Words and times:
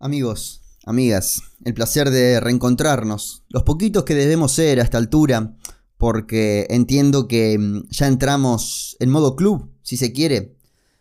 Amigos, 0.00 0.62
amigas, 0.86 1.42
el 1.64 1.74
placer 1.74 2.10
de 2.10 2.38
reencontrarnos, 2.38 3.42
los 3.48 3.64
poquitos 3.64 4.04
que 4.04 4.14
debemos 4.14 4.52
ser 4.52 4.78
a 4.78 4.84
esta 4.84 4.96
altura, 4.96 5.56
porque 5.96 6.68
entiendo 6.70 7.26
que 7.26 7.58
mm, 7.58 7.88
ya 7.90 8.06
entramos 8.06 8.96
en 9.00 9.10
modo 9.10 9.34
club, 9.34 9.72
si 9.82 9.96
se 9.96 10.12
quiere, 10.12 10.56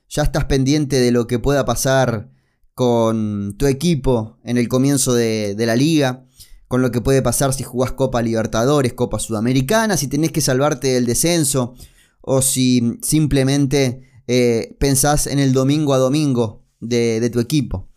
ya 0.10 0.24
estás 0.24 0.46
pendiente 0.46 1.00
de 1.00 1.12
lo 1.12 1.28
que 1.28 1.38
pueda 1.38 1.64
pasar 1.64 2.32
con 2.74 3.54
tu 3.56 3.68
equipo 3.68 4.40
en 4.44 4.58
el 4.58 4.68
comienzo 4.68 5.14
de, 5.14 5.56
la 5.60 5.76
liga, 5.76 6.26
con 6.68 6.82
lo 6.82 6.90
que 6.90 7.02
puede 7.02 7.22
pasar 7.22 7.54
si 7.54 7.62
jugás 7.62 7.92
Copa 7.92 8.24
Libertadores, 8.24 8.94
Copa 8.94 9.20
Sudamericana, 9.20 9.96
si 9.96 10.08
tenés 10.08 10.32
que 10.32 10.42
salvarte 10.42 10.88
del 10.88 11.06
descenso, 11.06 11.76
o 12.22 12.42
si 12.42 12.98
simplemente 13.04 14.24
eh, 14.26 14.76
pensás 14.80 15.28
en 15.28 15.38
el 15.38 15.54
domingo 15.54 15.94
a 15.94 16.00
domingo 16.00 16.66
de 16.80 17.30
tu 17.32 17.40
equipo. 17.40 17.88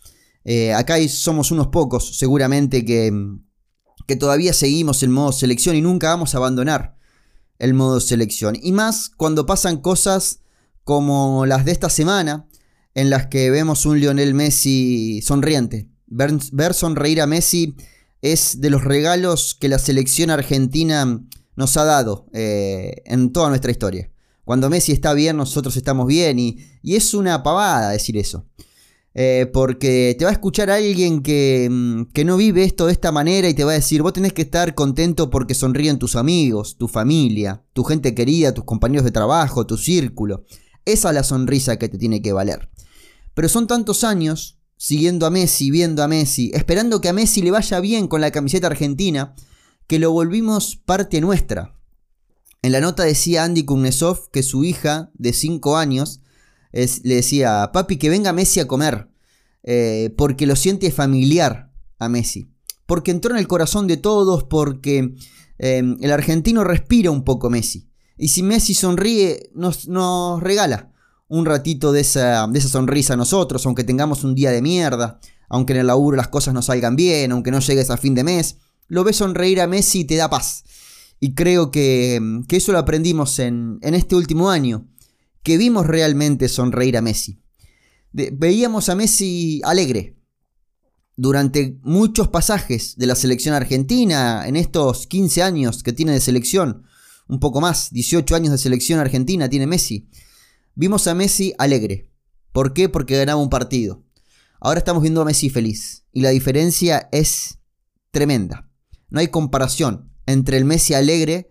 Eh, 0.45 0.73
acá 0.73 0.97
somos 1.09 1.51
unos 1.51 1.69
pocos, 1.69 2.17
seguramente, 2.17 2.85
que, 2.85 3.13
que 4.07 4.17
todavía 4.17 4.53
seguimos 4.53 5.03
el 5.03 5.11
modo 5.11 5.33
selección 5.33 5.77
y 5.77 5.83
nunca 5.83 6.09
vamos 6.09 6.35
a 6.35 6.39
abandonar 6.39 6.97
el 7.59 7.75
modo 7.75 8.01
selección. 8.01 8.57
Y 8.61 8.73
más 8.73 9.11
cuando 9.17 9.47
pasan 9.47 9.77
cosas 9.77 10.41
como 10.85 11.47
las 11.47 11.65
de 11.65 11.73
esta 11.73 11.91
semana, 11.91 12.49
en 12.95 13.11
las 13.11 13.27
que 13.27 13.51
vemos 13.51 13.87
un 13.87 14.01
Lionel 14.01 14.35
Messi 14.35 15.23
sonriente. 15.23 15.89
Ver, 16.07 16.75
sonreír 16.75 17.21
a 17.21 17.27
Messi 17.27 17.77
es 18.21 18.61
de 18.61 18.71
los 18.71 18.83
regalos 18.83 19.57
que 19.59 19.69
la 19.69 19.79
selección 19.79 20.31
argentina 20.31 21.23
nos 21.55 21.77
ha 21.77 21.85
dado 21.85 22.27
eh, 22.33 23.03
en 23.05 23.33
toda 23.33 23.49
nuestra 23.49 23.71
historia. 23.71 24.11
Cuando 24.45 24.69
Messi 24.69 24.93
está 24.93 25.15
bien, 25.15 25.37
nosotros 25.37 25.77
estamos 25.77 26.07
bien 26.07 26.39
y, 26.39 26.59
y 26.83 26.97
es 26.97 27.15
una 27.15 27.43
pavada 27.43 27.91
decir 27.91 28.17
eso. 28.17 28.47
Eh, 29.13 29.51
porque 29.53 30.15
te 30.17 30.25
va 30.25 30.31
a 30.31 30.35
escuchar 30.35 30.71
alguien 30.71 31.17
mm, 31.17 32.13
que, 32.13 32.25
no 32.25 32.37
vive 32.37 32.63
esto 32.63 32.87
de 32.87 32.93
esta 32.93 33.11
manera 33.11 33.49
y 33.49 33.55
te 33.55 33.65
va 33.65 33.73
a 33.73 33.75
decir, 33.75 34.03
vos 34.03 34.13
tenés 34.13 34.33
que 34.33 34.43
estar 34.43 34.75
contento 34.75 35.31
porque 35.31 35.55
sonríen 35.55 35.99
tus 35.99 36.15
amigos, 36.15 36.77
tu 36.77 36.87
familia, 36.87 37.65
tu 37.73 37.83
gente 37.83 38.15
querida, 38.15 38.55
tus 38.55 38.65
compañeros 38.65 39.05
de 39.05 39.11
trabajo, 39.11 39.67
tu 39.67 39.77
círculo. 39.77 40.45
Esa 40.85 41.09
es 41.09 41.15
la 41.15 41.25
sonrisa 41.25 41.77
que 41.77 41.89
te 41.89 41.99
tiene 41.99 42.23
que 42.23 42.33
valer. 42.33 42.71
Pero 43.35 43.49
son 43.49 43.67
tantos 43.67 44.05
años 44.05 44.59
siguiendo 44.77 45.27
a 45.27 45.31
Messi, 45.31 45.71
viendo 45.71 46.03
a 46.03 46.09
Messi, 46.09 46.51
esperando 46.55 47.01
que 47.01 47.09
a 47.09 47.13
Messi 47.13 47.43
le 47.43 47.51
vaya 47.51 47.81
bien 47.81 48.07
con 48.07 48.21
la 48.21 48.31
camiseta 48.31 48.69
argentina, 48.69 49.35
que 49.87 49.99
lo 49.99 50.13
volvimos 50.13 50.77
parte 50.77 51.21
nuestra. 51.21 51.77
En 52.63 52.73
la 52.73 52.81
nota 52.81 53.03
decía 53.03 53.45
Andy 53.45 53.65
Kuznetsov 53.65 54.31
que 54.31 54.43
su 54.43 54.65
hija 54.65 55.11
de 55.15 55.33
5 55.33 55.77
años 55.77 56.21
le 56.73 57.15
decía, 57.15 57.71
papi, 57.73 57.97
que 57.97 58.11
venga 58.11 58.33
Messi 58.33 58.61
a 58.61 58.69
comer, 58.69 59.10
eh, 59.63 60.15
porque 60.17 60.47
lo 60.47 60.57
siente 60.57 60.91
familiar 60.91 61.73
a 61.99 62.09
Messi, 62.09 62.53
porque 62.87 63.11
entró 63.11 63.33
en 63.33 63.39
el 63.39 63.49
corazón 63.49 63.87
de 63.87 63.97
todos, 63.97 64.45
porque 64.45 65.15
em, 65.59 65.97
el 66.01 66.13
argentino 66.13 66.65
respira 66.65 67.11
un 67.11 67.25
poco 67.25 67.51
Messi. 67.51 67.89
Y 68.17 68.29
si 68.29 68.43
Messi 68.43 68.75
sonríe, 68.75 69.51
nos, 69.55 69.89
nos 69.89 70.43
regala 70.43 70.93
un 71.29 71.47
ratito 71.47 71.93
de 71.93 72.01
esa, 72.01 72.49
sonrisa 72.61 73.15
a 73.15 73.17
nosotros, 73.17 73.65
aunque 73.65 73.85
tengamos 73.85 74.25
un 74.25 74.35
día 74.35 74.51
de 74.51 74.61
mierda, 74.61 75.21
aunque 75.49 75.73
en 75.73 75.79
el 75.79 75.87
laburo 75.87 76.17
las 76.17 76.29
cosas 76.29 76.53
no 76.53 76.61
salgan 76.61 76.97
bien, 76.97 77.33
aunque 77.33 77.53
no 77.53 77.61
llegues 77.61 77.91
a 77.91 77.97
fin 77.97 78.15
de 78.15 78.25
mes, 78.25 78.57
lo 78.89 79.05
ves 79.05 79.17
sonreír 79.17 79.61
a 79.61 79.69
Messi 79.69 80.01
y 80.01 80.05
te 80.05 80.17
da 80.17 80.29
paz. 80.29 80.65
Y 81.21 81.35
creo 81.35 81.71
que, 81.71 82.21
que 82.49 82.57
eso 82.57 82.73
lo 82.73 82.79
aprendimos 82.79 83.39
en, 83.39 83.79
en 83.83 83.95
este 83.95 84.17
último 84.17 84.51
año 84.51 84.89
que 85.43 85.57
vimos 85.57 85.87
realmente 85.87 86.49
sonreír 86.49 86.97
a 86.97 87.03
Messi. 87.03 87.40
Veíamos 88.13 88.89
a 88.89 88.95
Messi 88.95 89.61
alegre 89.65 90.17
durante 91.17 91.79
muchos 91.83 92.29
pasajes 92.29 92.97
de 92.97 93.07
la 93.07 93.15
selección 93.15 93.55
argentina, 93.55 94.47
en 94.47 94.57
estos 94.57 95.07
15 95.07 95.43
años 95.43 95.83
que 95.83 95.93
tiene 95.93 96.13
de 96.13 96.21
selección, 96.21 96.85
un 97.29 97.41
poco 97.41 97.61
más, 97.61 97.93
18 97.93 98.35
años 98.35 98.53
de 98.53 98.59
selección 98.59 98.99
argentina 98.99 99.49
tiene 99.49 99.67
Messi. 99.67 100.09
Vimos 100.75 101.07
a 101.07 101.15
Messi 101.15 101.53
alegre. 101.59 102.11
¿Por 102.53 102.73
qué? 102.73 102.89
Porque 102.89 103.17
ganaba 103.17 103.41
un 103.41 103.51
partido. 103.51 104.03
Ahora 104.61 104.79
estamos 104.79 105.03
viendo 105.03 105.21
a 105.21 105.25
Messi 105.25 105.51
feliz. 105.51 106.05
Y 106.13 106.23
la 106.23 106.31
diferencia 106.31 107.09
es 107.13 107.59
tremenda. 108.11 108.69
No 109.11 109.21
hay 109.21 109.29
comparación 109.29 110.11
entre 110.27 110.57
el 110.57 110.65
Messi 110.65 110.95
alegre 110.95 111.51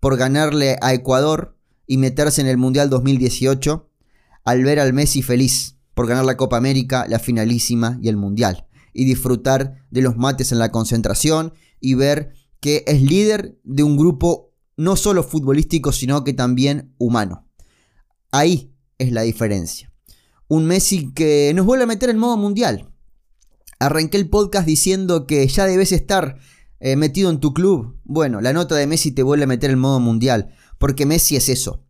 por 0.00 0.16
ganarle 0.16 0.78
a 0.80 0.94
Ecuador 0.94 1.58
y 1.86 1.98
meterse 1.98 2.40
en 2.40 2.46
el 2.46 2.56
Mundial 2.56 2.88
2018 2.88 3.90
al 4.44 4.64
ver 4.64 4.80
al 4.80 4.92
Messi 4.92 5.22
feliz 5.22 5.77
por 5.98 6.06
ganar 6.06 6.24
la 6.24 6.36
Copa 6.36 6.56
América, 6.56 7.06
la 7.08 7.18
finalísima 7.18 7.98
y 8.00 8.08
el 8.08 8.16
Mundial. 8.16 8.68
Y 8.92 9.04
disfrutar 9.04 9.84
de 9.90 10.00
los 10.00 10.16
mates 10.16 10.52
en 10.52 10.60
la 10.60 10.70
concentración 10.70 11.54
y 11.80 11.94
ver 11.94 12.34
que 12.60 12.84
es 12.86 13.02
líder 13.02 13.58
de 13.64 13.82
un 13.82 13.96
grupo 13.96 14.52
no 14.76 14.94
solo 14.94 15.24
futbolístico, 15.24 15.90
sino 15.90 16.22
que 16.22 16.34
también 16.34 16.94
humano. 16.98 17.48
Ahí 18.30 18.72
es 18.98 19.10
la 19.10 19.22
diferencia. 19.22 19.92
Un 20.46 20.66
Messi 20.66 21.12
que 21.14 21.50
nos 21.56 21.66
vuelve 21.66 21.82
a 21.82 21.88
meter 21.88 22.10
en 22.10 22.18
modo 22.18 22.36
mundial. 22.36 22.94
Arranqué 23.80 24.18
el 24.18 24.30
podcast 24.30 24.68
diciendo 24.68 25.26
que 25.26 25.48
ya 25.48 25.66
debes 25.66 25.90
estar 25.90 26.38
eh, 26.78 26.94
metido 26.94 27.28
en 27.28 27.40
tu 27.40 27.52
club. 27.52 27.98
Bueno, 28.04 28.40
la 28.40 28.52
nota 28.52 28.76
de 28.76 28.86
Messi 28.86 29.10
te 29.10 29.24
vuelve 29.24 29.42
a 29.42 29.48
meter 29.48 29.72
en 29.72 29.80
modo 29.80 29.98
mundial 29.98 30.54
porque 30.78 31.06
Messi 31.06 31.34
es 31.34 31.48
eso. 31.48 31.82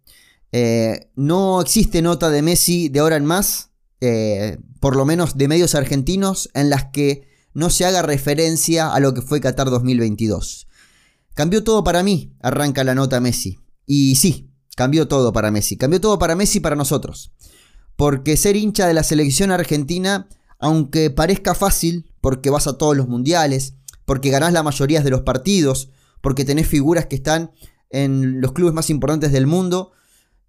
Eh, 0.51 1.11
no 1.15 1.61
existe 1.61 2.01
nota 2.01 2.31
de 2.31 2.41
Messi 2.41 2.89
de 2.89 3.01
ahora 3.01 3.17
en 3.17 3.27
más, 3.27 3.68
eh, 4.01 4.59
por 4.81 4.97
lo 4.97 5.05
menos 5.05 5.37
de 5.37 5.49
medios 5.49 5.75
argentinos, 5.75 6.51
en 6.55 6.71
las 6.71 6.87
que 6.87 7.29
no 7.55 7.71
se 7.71 7.85
haga 7.85 8.03
referencia 8.03 8.93
a 8.93 9.01
lo 9.01 9.15
que 9.15 9.23
fue 9.23 9.41
Qatar 9.41 9.71
2022. 9.71 10.69
Cambió 11.35 11.65
todo 11.65 11.85
para 11.85 12.03
mí, 12.03 12.33
arranca 12.41 12.85
la 12.85 12.95
nota 12.95 13.21
Messi. 13.21 13.59
Y 13.87 14.17
sí, 14.17 14.51
cambió 14.77 15.09
todo 15.09 15.33
para 15.33 15.51
Messi. 15.51 15.77
Cambió 15.77 16.01
todo 16.01 16.19
para 16.19 16.37
Messi 16.37 16.59
y 16.59 16.61
para 16.61 16.77
nosotros. 16.77 17.33
Porque 17.97 18.37
ser 18.37 18.57
hincha 18.57 18.87
de 18.87 18.95
la 18.95 19.03
selección 19.03 19.51
argentina, 19.51 20.29
aunque 20.59 21.11
parezca 21.11 21.55
fácil, 21.55 22.13
porque 22.21 22.51
vas 22.51 22.67
a 22.67 22.79
todos 22.79 22.97
los 22.97 23.09
mundiales, 23.09 23.75
porque 24.05 24.31
ganás 24.31 24.53
la 24.53 24.63
mayoría 24.63 25.03
de 25.03 25.11
los 25.11 25.23
partidos, 25.23 25.91
porque 26.21 26.45
tenés 26.45 26.67
figuras 26.67 27.07
que 27.07 27.17
están 27.17 27.53
en 27.91 28.41
los 28.41 28.53
clubes 28.53 28.75
más 28.75 28.91
importantes 28.91 29.33
del 29.33 29.47
mundo, 29.47 29.93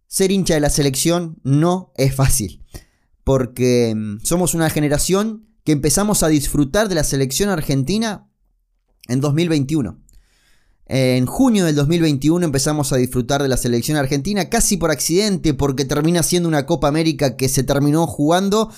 ser 0.08 0.32
hincha 0.32 0.56
de 0.56 0.59
la 0.59 0.70
selección 0.70 1.40
no 1.44 1.92
es 1.96 2.16
fácil. 2.16 2.59
Porque 3.29 3.94
mm, 3.95 4.22
somos 4.23 4.56
una 4.56 4.72
generación 4.72 5.45
que 5.63 5.72
empezamos 5.72 6.23
a 6.23 6.29
disfrutar 6.29 6.90
de 6.90 6.95
la 6.95 7.03
selección 7.03 7.51
argentina 7.51 8.28
en 9.07 9.22
2021. 9.22 10.00
En 10.88 11.28
junio 11.28 11.66
del 11.66 11.75
2021 11.75 12.44
empezamos 12.44 12.91
a 12.91 12.95
disfrutar 12.95 13.44
de 13.44 13.47
la 13.47 13.57
selección 13.57 13.97
argentina 13.97 14.50
casi 14.50 14.78
por 14.78 14.90
accidente 14.90 15.53
porque 15.53 15.85
termina 15.85 16.23
siendo 16.23 16.50
una 16.50 16.66
Copa 16.66 16.88
América 16.88 17.38
que 17.38 17.50
se 17.50 17.62
terminó 17.62 18.07
jugando 18.07 18.72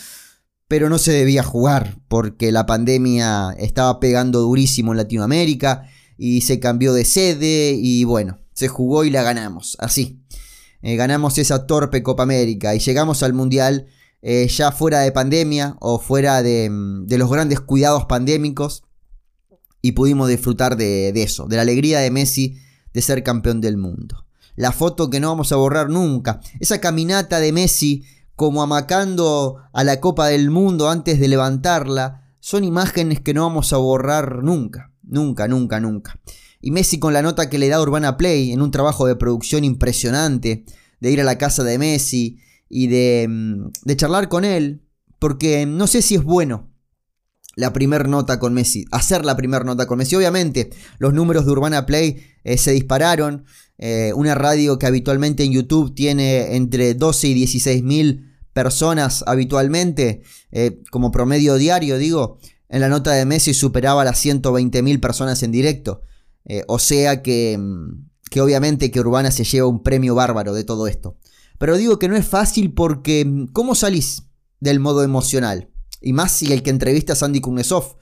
pero 0.67 0.89
no 0.89 0.97
se 0.97 1.13
debía 1.13 1.43
jugar 1.43 1.99
porque 2.09 2.51
la 2.51 2.65
pandemia 2.65 3.55
estaba 3.57 4.01
pegando 4.01 4.41
durísimo 4.41 4.91
en 4.91 4.97
Latinoamérica 4.97 5.83
y 6.17 6.41
se 6.41 6.59
cambió 6.59 6.91
de 6.91 7.05
sede 7.05 7.77
y 7.79 8.03
bueno, 8.03 8.39
se 8.51 8.67
jugó 8.67 9.05
y 9.05 9.11
la 9.11 9.23
ganamos, 9.23 9.77
así. 9.79 10.19
Eh, 10.81 10.97
ganamos 10.97 11.37
esa 11.37 11.67
torpe 11.67 12.03
Copa 12.03 12.23
América 12.23 12.75
y 12.75 12.79
llegamos 12.79 13.23
al 13.23 13.31
Mundial 13.31 13.87
eh, 14.21 14.47
ya 14.47 14.71
fuera 14.71 14.99
de 14.99 15.11
pandemia 15.11 15.75
o 15.79 15.99
fuera 15.99 16.43
de, 16.43 16.69
mm, 16.69 17.07
de, 17.07 17.17
los 17.17 17.29
grandes 17.29 17.59
cuidados 17.59 18.05
pandémicos 18.05 18.83
y 19.81 19.93
pudimos 19.93 20.29
disfrutar 20.29 20.77
de, 20.77 21.11
de 21.11 21.23
eso, 21.23 21.47
de 21.47 21.55
la 21.55 21.63
alegría 21.63 21.99
de 21.99 22.11
Messi 22.11 22.57
de 22.93 23.01
ser 23.01 23.23
campeón 23.23 23.61
del 23.61 23.77
mundo. 23.77 24.25
La 24.55 24.71
foto 24.71 25.09
que 25.09 25.19
no 25.19 25.29
vamos 25.29 25.51
a 25.51 25.55
borrar 25.55 25.89
nunca, 25.89 26.39
esa 26.59 26.79
caminata 26.79 27.39
de 27.39 27.51
Messi 27.51 28.03
como 28.35 28.61
amacando 28.61 29.57
a 29.73 29.83
la 29.83 29.99
Copa 29.99 30.27
del 30.27 30.49
Mundo 30.49 30.89
antes 30.89 31.19
de 31.19 31.27
levantarla, 31.27 32.21
son 32.39 32.63
imágenes 32.63 33.21
que 33.21 33.33
no 33.33 33.43
vamos 33.43 33.71
a 33.71 33.77
borrar 33.77 34.43
nunca, 34.43 34.91
nunca, 35.03 35.47
nunca, 35.47 35.79
nunca. 35.79 36.19
Y 36.59 36.71
Messi 36.71 36.99
con 36.99 37.13
la 37.13 37.21
nota 37.21 37.49
que 37.49 37.59
le 37.59 37.69
da 37.69 37.81
Urbana 37.81 38.17
Play 38.17 38.51
en 38.51 38.61
un 38.61 38.71
trabajo 38.71 39.07
de 39.07 39.15
producción 39.15 39.63
impresionante, 39.63 40.65
de 40.99 41.11
ir 41.11 41.21
a 41.21 41.23
la 41.23 41.37
casa 41.37 41.63
de 41.63 41.77
Messi 41.77 42.39
y 42.71 42.87
de, 42.87 43.27
mm, 43.29 43.71
de 43.83 43.95
charlar 43.97 44.29
con 44.29 44.45
él, 44.45 44.81
porque 45.19 45.65
no 45.65 45.87
sé 45.87 46.01
si 46.01 46.15
es 46.15 46.23
bueno 46.23 46.71
la 47.55 47.73
primera 47.73 48.05
nota 48.05 48.39
con 48.39 48.53
Messi, 48.53 48.85
hacer 48.91 49.25
la 49.25 49.35
primera 49.35 49.63
nota 49.63 49.85
con 49.85 49.97
Messi. 49.97 50.15
Obviamente, 50.15 50.71
los 50.99 51.13
números 51.13 51.45
de 51.45 51.51
Urbana 51.51 51.85
Play 51.85 52.23
eh, 52.43 52.57
se 52.57 52.71
dispararon. 52.71 53.45
Eh, 53.77 54.13
una 54.15 54.35
radio 54.35 54.77
que 54.77 54.85
habitualmente 54.85 55.43
en 55.43 55.51
YouTube 55.51 55.95
tiene 55.95 56.55
entre 56.55 56.93
12 56.93 57.27
y 57.27 57.33
16 57.33 57.83
mil 57.83 58.31
personas 58.53 59.23
habitualmente, 59.25 60.21
eh, 60.51 60.81
como 60.91 61.11
promedio 61.11 61.55
diario, 61.55 61.97
digo. 61.97 62.37
En 62.69 62.79
la 62.79 62.89
nota 62.89 63.11
de 63.11 63.25
Messi 63.25 63.53
superaba 63.53 64.05
las 64.05 64.17
120 64.19 64.81
mil 64.81 65.01
personas 65.01 65.43
en 65.43 65.51
directo. 65.51 66.03
O 66.67 66.79
sea 66.79 67.21
que, 67.21 67.57
mm, 67.59 68.09
que 68.29 68.41
obviamente 68.41 68.91
que 68.91 68.99
Urbana 68.99 69.29
se 69.29 69.43
lleva 69.43 69.67
un 69.67 69.83
premio 69.83 70.15
bárbaro 70.15 70.53
de 70.53 70.63
todo 70.63 70.87
esto. 70.87 71.17
Pero 71.61 71.77
digo 71.77 71.99
que 71.99 72.07
no 72.07 72.15
es 72.15 72.27
fácil 72.27 72.73
porque 72.73 73.23
mm, 73.23 73.49
¿cómo 73.53 73.75
salís 73.75 74.23
del 74.59 74.79
modo 74.79 75.03
emocional? 75.03 75.69
Y 76.01 76.11
más 76.11 76.31
si 76.31 76.51
el 76.51 76.63
que 76.63 76.71
entrevista 76.71 77.13
a 77.13 77.15
Sandy 77.15 77.39
Kuznetsov, 77.39 77.97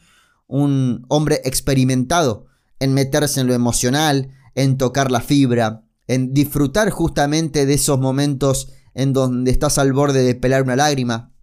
un 0.47 1.05
hombre 1.09 1.41
experimentado 1.43 2.45
en 2.79 2.93
meterse 2.93 3.41
en 3.41 3.47
lo 3.47 3.53
emocional, 3.53 4.29
en 4.55 4.77
tocar 4.77 5.11
la 5.11 5.19
fibra, 5.19 5.83
en 6.07 6.33
disfrutar 6.33 6.89
justamente 6.89 7.65
de 7.65 7.73
esos 7.73 7.99
momentos 7.99 8.69
en 8.93 9.11
donde 9.11 9.51
estás 9.51 9.77
al 9.77 9.91
borde 9.91 10.23
de 10.23 10.35
pelar 10.35 10.63
una 10.63 10.77
lágrima 10.77 11.33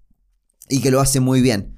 y 0.71 0.81
que 0.81 0.91
lo 0.91 1.03
hace 1.03 1.21
muy 1.21 1.43
bien. 1.43 1.77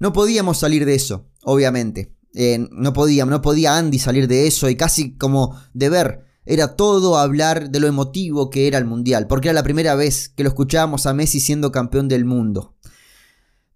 No 0.00 0.12
podíamos 0.12 0.58
salir 0.58 0.84
de 0.84 0.96
eso, 0.96 1.28
obviamente. 1.44 2.12
Eh, 2.34 2.66
no 2.72 2.92
podíamos, 2.92 3.30
no 3.30 3.40
podía 3.40 3.78
Andy 3.78 4.00
salir 4.00 4.26
de 4.26 4.48
eso 4.48 4.68
y 4.68 4.74
casi 4.74 5.16
como 5.16 5.56
de 5.74 5.90
ver, 5.90 6.25
era 6.46 6.76
todo 6.76 7.18
hablar 7.18 7.70
de 7.70 7.80
lo 7.80 7.86
emotivo 7.86 8.50
que 8.50 8.66
era 8.66 8.78
el 8.78 8.84
Mundial, 8.84 9.26
porque 9.26 9.48
era 9.48 9.54
la 9.54 9.62
primera 9.62 9.94
vez 9.94 10.28
que 10.28 10.42
lo 10.42 10.48
escuchábamos 10.48 11.06
a 11.06 11.14
Messi 11.14 11.40
siendo 11.40 11.72
campeón 11.72 12.08
del 12.08 12.24
mundo. 12.24 12.76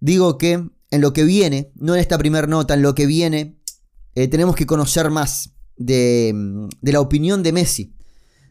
Digo 0.00 0.38
que 0.38 0.52
en 0.90 1.00
lo 1.00 1.12
que 1.12 1.24
viene, 1.24 1.72
no 1.74 1.94
en 1.94 2.00
esta 2.00 2.16
primera 2.16 2.46
nota, 2.46 2.74
en 2.74 2.82
lo 2.82 2.94
que 2.94 3.06
viene, 3.06 3.60
eh, 4.14 4.28
tenemos 4.28 4.56
que 4.56 4.66
conocer 4.66 5.10
más 5.10 5.52
de, 5.76 6.32
de 6.80 6.92
la 6.92 7.00
opinión 7.00 7.42
de 7.42 7.52
Messi, 7.52 7.94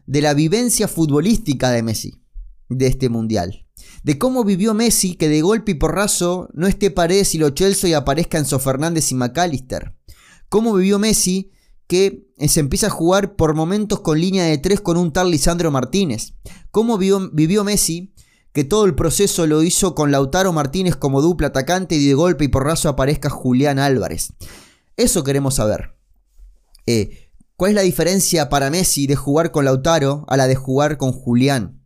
de 0.06 0.22
la 0.22 0.34
vivencia 0.34 0.86
futbolística 0.86 1.70
de 1.70 1.82
Messi, 1.82 2.22
de 2.68 2.86
este 2.86 3.08
Mundial 3.08 3.66
de 4.02 4.18
cómo 4.18 4.44
vivió 4.44 4.74
Messi 4.74 5.14
que 5.14 5.28
de 5.28 5.42
golpe 5.42 5.72
y 5.72 5.74
porrazo 5.74 6.48
no 6.52 6.66
esté 6.66 6.90
Paredes 6.90 7.34
y 7.34 7.38
lo 7.38 7.50
Chelsea 7.50 7.90
y 7.90 7.94
aparezca 7.94 8.38
Enzo 8.38 8.58
Fernández 8.58 9.10
y 9.12 9.14
McAllister. 9.14 9.94
Cómo 10.48 10.74
vivió 10.74 10.98
Messi 10.98 11.50
que 11.90 12.30
se 12.46 12.60
empieza 12.60 12.86
a 12.86 12.90
jugar 12.90 13.34
por 13.34 13.56
momentos 13.56 13.98
con 13.98 14.20
línea 14.20 14.44
de 14.44 14.58
tres 14.58 14.80
con 14.80 14.96
un 14.96 15.12
tal 15.12 15.28
Lisandro 15.28 15.72
Martínez. 15.72 16.34
Cómo 16.70 16.98
vivió, 16.98 17.64
Messi 17.64 18.14
que 18.52 18.62
todo 18.62 18.84
el 18.84 18.94
proceso 18.94 19.44
lo 19.48 19.64
hizo 19.64 19.96
con 19.96 20.12
Lautaro 20.12 20.52
Martínez 20.52 20.94
como 20.94 21.20
dupla 21.20 21.48
atacante 21.48 21.96
y 21.96 22.06
de 22.06 22.14
golpe 22.14 22.44
y 22.44 22.48
porrazo 22.48 22.88
aparezca 22.88 23.28
Julián 23.28 23.80
Álvarez. 23.80 24.34
Eso 24.96 25.24
queremos 25.24 25.56
saber. 25.56 25.96
Eh, 26.86 27.32
¿Cuál 27.56 27.72
es 27.72 27.74
la 27.74 27.82
diferencia 27.82 28.48
para 28.48 28.70
Messi 28.70 29.08
de 29.08 29.16
jugar 29.16 29.50
con 29.50 29.64
Lautaro 29.64 30.24
a 30.28 30.36
la 30.36 30.46
de 30.46 30.54
jugar 30.54 30.96
con 30.96 31.10
Julián? 31.10 31.82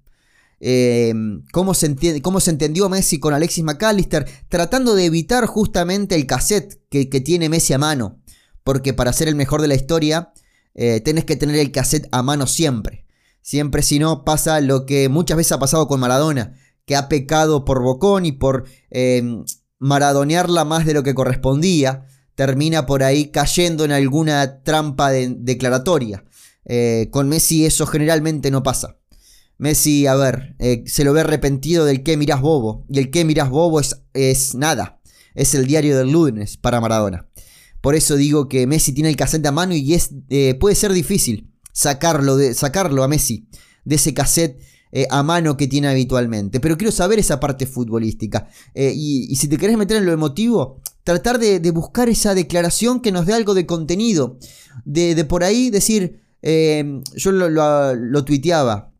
Em, 0.60 1.44
cómo, 1.50 1.72
se 1.72 2.20
cómo, 2.20 2.40
se 2.40 2.50
entendió 2.50 2.90
Messi 2.90 3.18
con 3.18 3.32
Alexis 3.32 3.64
McAllister, 3.64 4.26
tratando 4.50 4.94
de 4.94 5.06
evitar 5.06 5.46
justamente 5.46 6.14
el 6.14 6.26
cassette 6.26 6.78
que, 6.90 7.06
tiene 7.06 7.48
Messi 7.48 7.72
a 7.72 7.78
mano. 7.78 8.20
Porque 8.64 8.92
para 8.92 9.12
ser 9.12 9.28
el 9.28 9.36
mejor 9.36 9.60
de 9.62 9.68
la 9.68 9.74
historia, 9.74 10.32
eh, 10.74 11.00
tenés 11.00 11.24
que 11.24 11.36
tener 11.36 11.56
el 11.56 11.70
cassette 11.70 12.08
a 12.10 12.22
mano 12.22 12.46
siempre. 12.46 13.06
Siempre, 13.42 13.82
si 13.82 13.98
no, 13.98 14.24
pasa 14.24 14.60
lo 14.60 14.86
que 14.86 15.08
muchas 15.08 15.36
veces 15.36 15.52
ha 15.52 15.58
pasado 15.58 15.86
con 15.86 16.00
Maradona, 16.00 16.54
que 16.86 16.96
ha 16.96 17.08
pecado 17.08 17.64
por 17.64 17.82
bocón 17.82 18.24
y 18.24 18.32
por 18.32 18.64
em, 18.90 19.44
maradonearla 19.78 20.64
más 20.64 20.86
de 20.86 20.94
lo 20.94 21.02
que 21.02 21.14
correspondía, 21.14 22.06
termina 22.34 22.86
por 22.86 23.02
ahí 23.02 23.30
cayendo 23.30 23.84
en 23.84 23.92
alguna 23.92 24.62
trampa 24.62 25.10
declaratoria. 25.10 26.24
Eh, 26.64 27.08
con 27.10 27.28
Messi 27.28 27.66
eso 27.66 27.86
generalmente 27.86 28.50
no 28.50 28.62
pasa. 28.62 28.96
Messi, 29.58 30.06
a 30.06 30.14
ver, 30.14 30.56
eh, 30.58 30.82
se 30.86 31.04
lo 31.04 31.12
ve 31.12 31.20
arrepentido 31.20 31.84
del 31.84 32.02
que 32.02 32.16
mirás 32.16 32.40
bobo. 32.40 32.84
Y 32.88 32.98
el 32.98 33.10
que 33.10 33.24
mirás 33.24 33.50
bobo 33.50 33.78
es, 33.80 34.00
es 34.14 34.54
nada. 34.54 35.00
Es 35.34 35.54
el 35.54 35.66
diario 35.66 35.96
del 35.96 36.10
lunes 36.10 36.56
para 36.56 36.80
Maradona. 36.80 37.28
Por 37.84 37.94
eso 37.94 38.16
digo 38.16 38.48
que 38.48 38.66
Messi 38.66 38.94
tiene 38.94 39.10
el 39.10 39.16
cassette 39.16 39.44
a 39.44 39.52
mano 39.52 39.74
y 39.74 39.92
es, 39.92 40.08
eh, 40.30 40.54
puede 40.54 40.74
ser 40.74 40.94
difícil 40.94 41.52
sacarlo, 41.70 42.38
de, 42.38 42.54
sacarlo 42.54 43.02
a 43.02 43.08
Messi 43.08 43.46
de 43.84 43.96
ese 43.96 44.14
cassette 44.14 44.58
eh, 44.90 45.06
a 45.10 45.22
mano 45.22 45.58
que 45.58 45.66
tiene 45.66 45.88
habitualmente. 45.88 46.60
Pero 46.60 46.78
quiero 46.78 46.92
saber 46.92 47.18
esa 47.18 47.40
parte 47.40 47.66
futbolística. 47.66 48.48
Y, 48.74 49.36
si 49.36 49.48
te 49.48 49.58
querés 49.58 49.76
meter 49.76 49.98
en 49.98 50.06
lo 50.06 50.12
emotivo, 50.12 50.80
tratar 51.02 51.38
de, 51.38 51.70
buscar 51.72 52.08
esa 52.08 52.34
declaración 52.34 53.00
que 53.00 53.12
nos 53.12 53.26
dé 53.26 53.34
algo 53.34 53.52
de 53.52 53.66
contenido. 53.66 54.38
De, 54.86 55.22
por 55.26 55.44
ahí 55.44 55.68
decir, 55.68 56.22
yo 56.42 57.32
lo 57.32 58.24
tuiteaba 58.24 58.94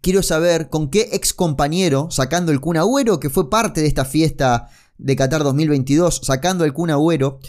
quiero 0.00 0.22
saber 0.22 0.68
con 0.70 0.90
qué 0.90 1.10
ex 1.12 1.32
compañero, 1.32 2.08
sacando 2.10 2.52
el 2.52 2.60
Kun 2.60 2.76
Agüero, 2.76 3.20
que 3.20 3.30
fue 3.30 3.50
parte 3.50 3.80
de 3.80 3.86
esta 3.86 4.04
fiesta 4.04 4.68
de 4.96 5.16
Qatar 5.16 5.44
2022, 5.44 6.20
sacando 6.24 6.64
el 6.64 6.72
Kun 6.72 6.90
Agüero, 6.90 7.40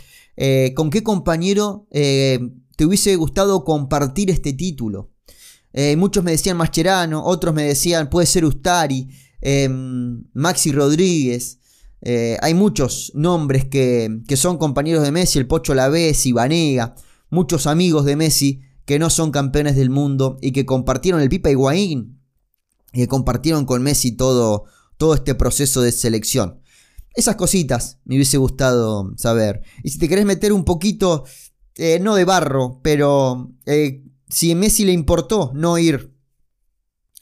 eh, 0.41 0.73
con 0.73 0.89
qué 0.89 1.03
compañero 1.03 1.85
eh, 1.91 2.39
te 2.77 2.85
hubiese 2.85 3.13
gustado 3.17 3.65
compartir 3.65 4.29
este 4.29 4.53
título. 4.53 5.11
Eh, 5.73 5.97
muchos 5.97 6.23
me 6.23 6.31
decían 6.31 6.55
Mascherano, 6.55 7.25
otros 7.25 7.53
me 7.53 7.63
decían 7.63 8.09
puede 8.09 8.25
ser 8.25 8.45
Ustari, 8.45 9.09
em, 9.41 10.23
Maxi 10.33 10.71
Rodríguez. 10.71 11.59
hay 12.41 12.53
muchos 12.53 13.11
nombres 13.15 13.65
que, 13.65 14.21
que, 14.25 14.37
son 14.37 14.57
compañeros 14.57 15.03
de 15.03 15.11
Messi, 15.11 15.37
el 15.39 15.47
Pocho 15.47 15.73
Lavés, 15.73 16.23
Vanega, 16.31 16.95
muchos 17.29 17.67
amigos 17.67 18.05
de 18.05 18.15
Messi 18.15 18.61
que 18.85 18.97
no 18.97 19.09
son 19.09 19.31
campeones 19.31 19.75
del 19.75 19.89
mundo 19.89 20.37
y 20.41 20.53
que 20.53 20.65
compartieron 20.65 21.19
el 21.19 21.27
Pipa 21.27 21.51
Higuaín, 21.51 22.21
que 22.93 23.09
compartieron 23.09 23.65
con 23.65 23.83
Messi 23.83 24.13
todo, 24.13 24.63
todo 24.95 25.15
este 25.15 25.35
proceso 25.35 25.81
de 25.81 25.91
selección. 25.91 26.61
Esas 27.13 27.35
cositas 27.35 27.99
me 28.05 28.15
hubiese 28.15 28.37
gustado 28.37 29.11
saber. 29.17 29.61
Y 29.83 29.89
si 29.89 29.99
te 29.99 30.07
querés 30.07 30.25
meter 30.25 30.53
un 30.53 30.63
poquito, 30.63 31.25
eh, 31.75 31.99
no 31.99 32.15
de 32.15 32.25
barro, 32.25 32.81
pero 32.83 33.51
eh, 33.65 34.03
si 34.27 34.51
a 34.51 34.55
Messi 34.55 34.85
le 34.85 34.91
importó 34.91 35.51
no 35.53 35.77
ir 35.77 36.13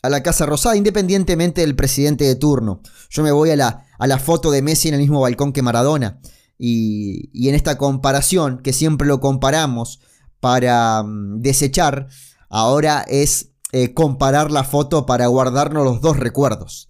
a 0.02 0.10
la 0.10 0.24
Casa 0.24 0.46
Rosada, 0.46 0.76
independientemente 0.76 1.62
del 1.62 1.76
presidente 1.76 2.26
de 2.26 2.36
turno. 2.36 2.82
Yo 3.10 3.24
me 3.24 3.32
voy 3.32 3.52
a 3.52 3.56
la, 3.56 3.86
a 3.98 4.08
la 4.08 4.20
foto 4.20 4.52
de 4.52 4.62
Messi 4.62 4.88
en 4.88 4.96
el 4.96 5.00
mismo 5.00 5.22
balcón 5.22 5.54
que 5.54 5.62
Maradona. 5.62 6.20
Y, 6.58 7.30
y 7.34 7.50
en 7.50 7.56
esta 7.56 7.78
comparación, 7.78 8.60
que 8.64 8.74
siempre 8.74 9.08
lo 9.08 9.20
comparamos 9.20 10.00
para 10.40 11.04
mm, 11.04 11.42
desechar, 11.42 12.08
ahora 12.50 13.06
es 13.08 13.52
eh, 13.72 13.94
comparar 13.94 14.52
la 14.52 14.64
foto 14.64 15.06
para 15.06 15.28
guardarnos 15.28 15.84
los 15.84 16.02
dos 16.02 16.18
recuerdos. 16.18 16.90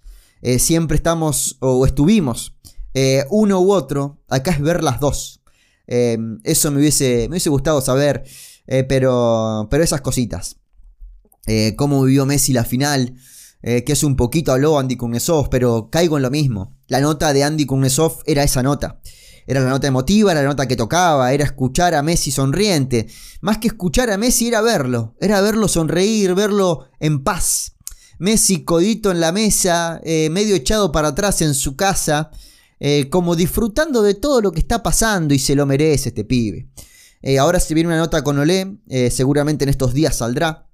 Siempre 0.59 0.95
estamos 0.95 1.57
o 1.59 1.83
estuvimos 1.85 2.57
eh, 2.99 3.25
uno 3.29 3.59
u 3.59 3.71
otro, 3.71 4.23
acá 4.27 4.51
es 4.51 4.59
ver 4.59 4.83
las 4.83 4.99
dos. 4.99 5.41
eso 5.87 6.71
me 6.71 6.79
hubiese, 6.79 7.27
me 7.27 7.33
hubiese 7.33 7.49
gustado 7.49 7.79
saber, 7.79 8.23
pero, 8.89 9.67
pero 9.69 9.83
esas 9.83 10.01
cositas. 10.01 10.57
cómo 11.77 12.03
vivió 12.03 12.25
Messi 12.25 12.53
la 12.53 12.65
final, 12.65 13.13
que 13.61 13.85
es 13.85 14.03
un 14.03 14.15
poquito 14.15 14.51
habló 14.51 14.79
Andy 14.79 14.97
Kuznetsov, 14.97 15.49
pero 15.49 15.89
caigo 15.89 16.17
en 16.17 16.23
lo 16.23 16.31
mismo. 16.31 16.75
La 16.87 16.99
nota 16.99 17.33
de 17.33 17.43
Andy 17.43 17.65
Kuznetsov 17.65 18.23
era 18.25 18.43
esa 18.43 18.63
nota. 18.63 18.99
Era 19.47 19.61
la 19.61 19.69
nota 19.69 19.87
emotiva, 19.87 20.33
era 20.33 20.41
la 20.41 20.49
nota 20.49 20.67
que 20.67 20.75
tocaba, 20.75 21.31
era 21.31 21.45
escuchar 21.45 21.95
a 21.95 22.03
Messi 22.03 22.31
sonriente. 22.31 23.07
Más 23.39 23.59
que 23.59 23.69
escuchar 23.69 24.11
a 24.11 24.17
Messi 24.17 24.49
era 24.49 24.59
verlo, 24.61 25.15
era 25.21 25.39
verlo 25.39 25.69
sonreír, 25.69 26.35
verlo 26.35 26.89
en 26.99 27.23
paz. 27.23 27.77
Messi 28.19 28.65
codito 28.65 29.09
en 29.09 29.21
la 29.21 29.31
mesa, 29.31 30.01
eh, 30.03 30.29
medio 30.31 30.53
echado 30.53 30.91
para 30.91 31.09
atrás 31.09 31.41
en 31.41 31.53
su 31.53 31.77
casa, 31.77 32.29
eh, 32.79 33.09
como 33.09 33.35
disfrutando 33.35 34.01
de 34.01 34.13
todo 34.13 34.41
lo 34.41 34.51
que 34.51 34.59
está 34.59 34.83
pasando 34.83 35.33
y 35.33 35.39
se 35.39 35.55
lo 35.55 35.65
merece 35.65 36.09
este 36.09 36.23
pibe. 36.23 36.69
Eh, 37.21 37.39
ahora 37.39 37.59
se 37.59 37.73
viene 37.73 37.87
una 37.87 37.97
nota 37.97 38.23
con 38.23 38.37
Olé, 38.37 38.79
seguramente 39.09 39.63
en 39.65 39.69
estos 39.69 39.93
días 39.93 40.17
saldrá. 40.17 40.69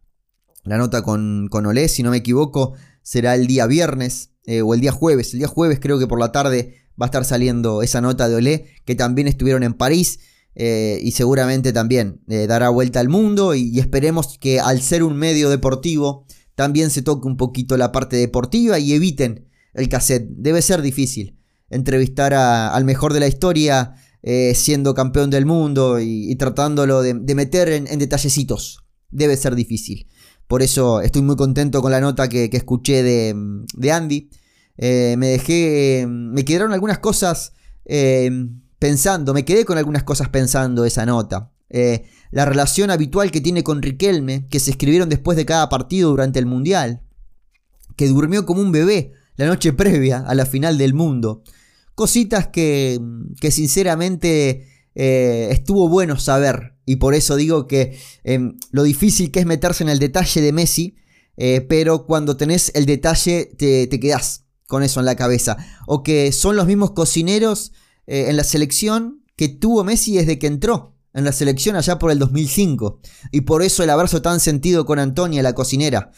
La 0.63 0.77
nota 0.77 1.01
con, 1.01 1.48
con 1.50 1.65
Olé, 1.65 1.88
si 1.88 2.03
no 2.03 2.12
me 2.12 2.17
equivoco, 2.17 2.74
será 3.01 3.36
el 3.36 3.48
día 3.48 3.65
viernes 3.67 4.31
o 4.63 4.74
el 4.74 4.81
día 4.81 4.91
jueves. 4.91 5.33
El 5.33 5.39
día 5.39 5.48
jueves 5.48 5.79
creo 5.81 6.00
que 6.00 6.07
por 6.07 6.19
la 6.19 6.31
tarde 6.31 6.83
va 7.01 7.05
a 7.05 7.07
estar 7.07 7.25
saliendo 7.25 7.81
esa 7.81 8.01
nota 8.01 8.29
de 8.29 8.36
Olé, 8.36 8.65
que 8.86 8.95
también 8.95 9.27
estuvieron 9.27 9.63
en 9.63 9.74
París. 9.74 10.19
Eh, 10.55 11.00
y 11.01 11.12
seguramente 11.13 11.74
también 11.74 12.22
eh, 12.27 12.45
dará 12.45 12.69
vuelta 12.69 13.00
al 13.00 13.10
mundo 13.10 13.55
y, 13.55 13.79
esperemos 13.79 14.38
que 14.38 14.60
al 14.60 14.81
ser 14.81 15.01
un 15.01 15.15
medio 15.15 15.50
deportivo 15.50 16.27
también 16.53 16.91
se 16.91 17.01
toque 17.01 17.27
un 17.27 17.38
poquito 17.38 17.75
la 17.75 17.91
parte 17.91 18.17
deportiva 18.17 18.77
y 18.77 18.93
eviten 18.93 19.50
el 19.74 19.89
cassette. 19.89 20.27
Debe 20.29 20.62
ser 20.62 20.83
difícil 20.83 21.39
entrevistar 21.70 22.34
al 22.34 22.86
mejor 22.86 23.13
de 23.13 23.20
la 23.20 23.27
historia 23.27 23.96
eh, 24.22 24.53
siendo 24.55 24.93
campeón 24.93 25.29
del 25.29 25.46
mundo 25.46 26.00
y, 26.00 26.36
tratándolo 26.36 27.01
de, 27.01 27.13
meter 27.36 27.70
en, 27.70 28.00
detallecitos. 28.00 28.79
Debe 29.10 29.38
ser 29.38 29.55
difícil. 29.55 30.08
Por 30.48 30.62
eso 30.62 31.01
estoy 31.01 31.22
muy 31.22 31.36
contento 31.36 31.82
con 31.82 31.91
la 31.91 32.01
nota 32.01 32.29
que, 32.29 32.50
escuché 32.51 33.03
de, 33.03 33.36
de 33.75 33.91
Andy. 33.91 34.29
Eh, 34.77 35.15
me 35.17 35.27
dejé, 35.27 36.05
me 36.08 36.46
quedaron 36.46 36.74
algunas 36.74 37.00
cosas 37.00 37.53
eh, 37.86 38.32
pensando, 38.79 39.34
me 39.34 39.46
quedé 39.46 39.65
con 39.65 39.77
algunas 39.77 40.03
cosas 40.03 40.29
pensando 40.29 40.86
esa 40.86 41.05
nota. 41.05 41.51
Eh, 41.70 42.03
la 42.32 42.46
relación 42.46 42.91
habitual 42.91 43.32
que 43.32 43.41
tiene 43.41 43.63
con 43.63 43.82
Riquelme, 43.82 44.48
que 44.48 44.60
se 44.60 44.72
escribieron 44.72 45.10
después 45.10 45.38
de 45.38 45.46
cada 45.46 45.70
partido 45.70 46.10
durante 46.10 46.39
el 46.39 46.46
Mundial, 46.46 47.01
que 47.96 48.08
durmió 48.08 48.46
como 48.46 48.62
un 48.62 48.72
bebé 48.72 49.13
la 49.35 49.47
noche 49.47 49.73
previa 49.73 50.19
a 50.19 50.35
la 50.35 50.45
final 50.45 50.77
del 50.77 50.93
mundo. 50.93 51.43
Cositas 51.95 52.47
que, 52.47 52.99
que 53.39 53.51
sinceramente 53.51 54.67
estuvo 54.95 55.89
bueno 55.89 56.19
saber. 56.19 56.75
Y 56.85 56.97
por 56.97 57.15
eso 57.15 57.35
digo 57.35 57.67
que 57.67 57.97
lo 58.71 58.83
difícil 58.83 59.31
que 59.31 59.39
es 59.39 59.45
meterse 59.45 59.83
en 59.83 59.89
el 59.89 59.99
detalle 59.99 60.41
de 60.41 60.51
Messi, 60.51 60.95
pero 61.67 62.05
cuando 62.05 62.37
tenés 62.37 62.71
el 62.75 62.85
detalle 62.85 63.51
te, 63.57 63.87
te 63.87 63.99
quedás 63.99 64.43
con 64.67 64.81
eso 64.81 64.99
en 64.99 65.05
la 65.05 65.15
cabeza. 65.15 65.57
O 65.85 66.03
que 66.03 66.31
son 66.31 66.55
los 66.55 66.65
mismos 66.65 66.91
cocineros 66.91 67.73
eh, 68.07 68.25
en 68.29 68.37
la 68.37 68.43
selección 68.43 69.23
que 69.35 69.47
tuvo 69.47 69.83
Messi 69.83 70.15
desde 70.15 70.39
que 70.39 70.47
entró 70.47 70.97
en 71.13 71.25
la 71.25 71.31
selección 71.31 71.75
allá 71.75 71.99
por 71.99 72.09
el 72.11 72.19
2005. 72.19 72.99
Y 73.31 73.41
por 73.41 73.61
eso 73.61 73.83
el 73.83 73.89
abrazo 73.89 74.21
tan 74.21 74.39
sentido 74.39 74.85
con 74.85 74.99
Antonia, 74.99 75.43
la 75.43 75.53
cocinera 75.53 76.11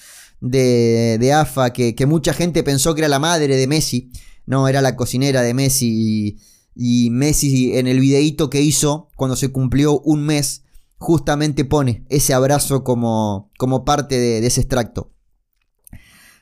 de, 0.49 1.33
AFA, 1.33 1.73
que, 1.73 2.05
mucha 2.05 2.33
gente 2.33 2.63
pensó 2.63 2.93
que 2.93 3.01
era 3.01 3.09
la 3.09 3.19
madre 3.19 3.55
de 3.55 3.67
Messi. 3.67 4.11
No, 4.45 4.67
era 4.67 4.81
la 4.81 4.95
cocinera 4.95 5.41
de 5.41 5.53
Messi. 5.53 6.37
Y, 6.75 7.09
Messi 7.09 7.77
en 7.77 7.87
el 7.87 7.99
videíto 7.99 8.49
que 8.49 8.61
hizo 8.61 9.09
cuando 9.15 9.35
se 9.35 9.49
cumplió 9.49 9.99
un 9.99 10.25
mes, 10.25 10.63
justamente 10.97 11.65
pone 11.65 12.05
ese 12.09 12.33
abrazo 12.33 12.83
como, 12.83 13.51
como 13.57 13.85
parte 13.85 14.19
de, 14.19 14.45
ese 14.45 14.61
extracto. 14.61 15.11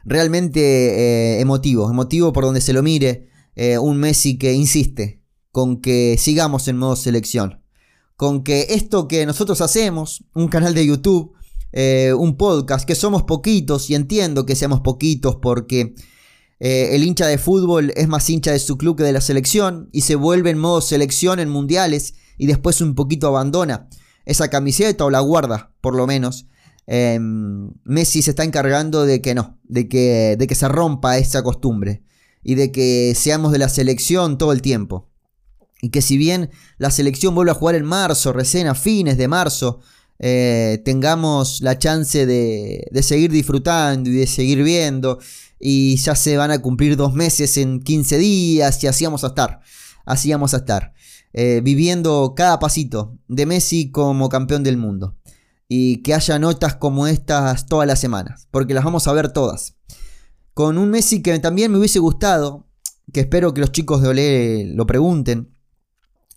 Realmente 0.05 0.59
eh, 0.59 1.39
emotivo, 1.39 1.89
emotivo 1.89 2.33
por 2.33 2.43
donde 2.43 2.61
se 2.61 2.73
lo 2.73 2.83
mire. 2.83 3.29
Eh, 3.55 3.77
un 3.77 3.97
Messi 3.97 4.37
que 4.37 4.53
insiste 4.53 5.21
con 5.51 5.79
que 5.79 6.17
sigamos 6.17 6.67
en 6.67 6.77
modo 6.77 6.95
selección. 6.95 7.61
Con 8.15 8.43
que 8.43 8.67
esto 8.69 9.07
que 9.07 9.25
nosotros 9.25 9.61
hacemos, 9.61 10.25
un 10.33 10.47
canal 10.47 10.73
de 10.73 10.85
YouTube, 10.85 11.33
eh, 11.73 12.13
un 12.15 12.37
podcast, 12.37 12.85
que 12.85 12.93
somos 12.93 13.23
poquitos 13.23 13.89
y 13.89 13.95
entiendo 13.95 14.45
que 14.45 14.55
seamos 14.55 14.81
poquitos 14.81 15.37
porque 15.37 15.95
eh, 16.59 16.95
el 16.95 17.03
hincha 17.03 17.25
de 17.25 17.39
fútbol 17.39 17.91
es 17.95 18.07
más 18.07 18.29
hincha 18.29 18.51
de 18.51 18.59
su 18.59 18.77
club 18.77 18.97
que 18.97 19.03
de 19.03 19.11
la 19.11 19.21
selección 19.21 19.89
y 19.91 20.01
se 20.01 20.15
vuelve 20.15 20.51
en 20.51 20.59
modo 20.59 20.81
selección 20.81 21.39
en 21.39 21.49
mundiales 21.49 22.13
y 22.37 22.45
después 22.45 22.79
un 22.79 22.93
poquito 22.93 23.27
abandona 23.27 23.89
esa 24.25 24.49
camiseta 24.49 25.03
o 25.03 25.09
la 25.09 25.19
guarda, 25.19 25.73
por 25.81 25.95
lo 25.95 26.05
menos. 26.05 26.45
Em, 26.85 27.71
Messi 27.83 28.21
se 28.21 28.31
está 28.31 28.43
encargando 28.43 29.05
de 29.05 29.21
que 29.21 29.33
no, 29.33 29.59
de 29.63 29.87
que, 29.87 30.35
de 30.37 30.47
que 30.47 30.55
se 30.55 30.67
rompa 30.67 31.17
esa 31.17 31.41
costumbre 31.41 32.03
y 32.43 32.55
de 32.55 32.71
que 32.71 33.13
seamos 33.15 33.51
de 33.51 33.57
la 33.57 33.69
selección 33.69 34.37
todo 34.37 34.51
el 34.51 34.61
tiempo. 34.61 35.09
Y 35.81 35.89
que 35.89 36.01
si 36.01 36.17
bien 36.17 36.51
la 36.77 36.91
selección 36.91 37.33
vuelve 37.35 37.51
a 37.51 37.55
jugar 37.55 37.75
en 37.75 37.83
marzo, 37.83 38.31
recién 38.31 38.67
a 38.67 38.75
fines 38.75 39.17
de 39.17 39.27
marzo, 39.27 39.81
eh, 40.25 40.81
tengamos 40.85 41.59
la 41.59 41.77
chance 41.77 42.25
de, 42.25 42.89
seguir 43.01 43.29
disfrutando 43.29 44.09
y 44.09 44.13
de 44.13 44.25
seguir 44.25 44.63
viendo. 44.63 45.19
Y 45.59 45.97
ya 45.97 46.15
se 46.15 46.37
van 46.37 46.49
a 46.49 46.61
cumplir 46.61 46.95
dos 46.95 47.13
meses 47.13 47.57
en 47.57 47.81
15 47.81 48.17
días 48.19 48.81
y 48.81 48.87
así 48.87 49.03
vamos 49.03 49.25
a 49.25 49.27
estar. 49.27 49.59
Así 50.05 50.31
vamos 50.31 50.53
a 50.53 50.57
estar. 50.57 50.93
Eh, 51.33 51.59
viviendo 51.61 52.35
cada 52.37 52.57
pasito 52.59 53.17
de 53.27 53.45
Messi 53.45 53.91
como 53.91 54.29
campeón 54.29 54.63
del 54.63 54.77
mundo. 54.77 55.17
Y 55.67 55.97
que 56.03 56.13
haya 56.13 56.39
notas 56.39 56.75
como 56.75 57.07
estas 57.07 57.65
todas 57.65 57.85
las 57.85 57.99
semanas. 57.99 58.47
Porque 58.49 58.73
las 58.73 58.85
vamos 58.85 59.09
a 59.09 59.13
ver 59.13 59.33
todas. 59.33 59.75
Con 60.53 60.77
un 60.77 60.89
Messi 60.89 61.21
que 61.21 61.37
también 61.39 61.69
me 61.69 61.79
hubiese 61.79 61.99
gustado. 61.99 62.65
Que 63.11 63.19
espero 63.19 63.53
que 63.53 63.59
los 63.59 63.73
chicos 63.73 64.01
de 64.01 64.07
Olé 64.07 64.65
lo 64.73 64.87
pregunten. 64.87 65.53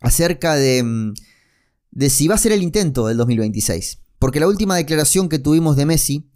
Acerca 0.00 0.56
de 0.56 0.82
mm, 0.82 1.14
de 1.96 2.10
si 2.10 2.28
va 2.28 2.34
a 2.34 2.38
ser 2.38 2.52
el 2.52 2.62
intento 2.62 3.06
del 3.06 3.16
2026. 3.16 4.00
Porque 4.18 4.38
la 4.38 4.46
última 4.46 4.76
declaración 4.76 5.30
que 5.30 5.38
tuvimos 5.38 5.76
de 5.76 5.86
Messi 5.86 6.28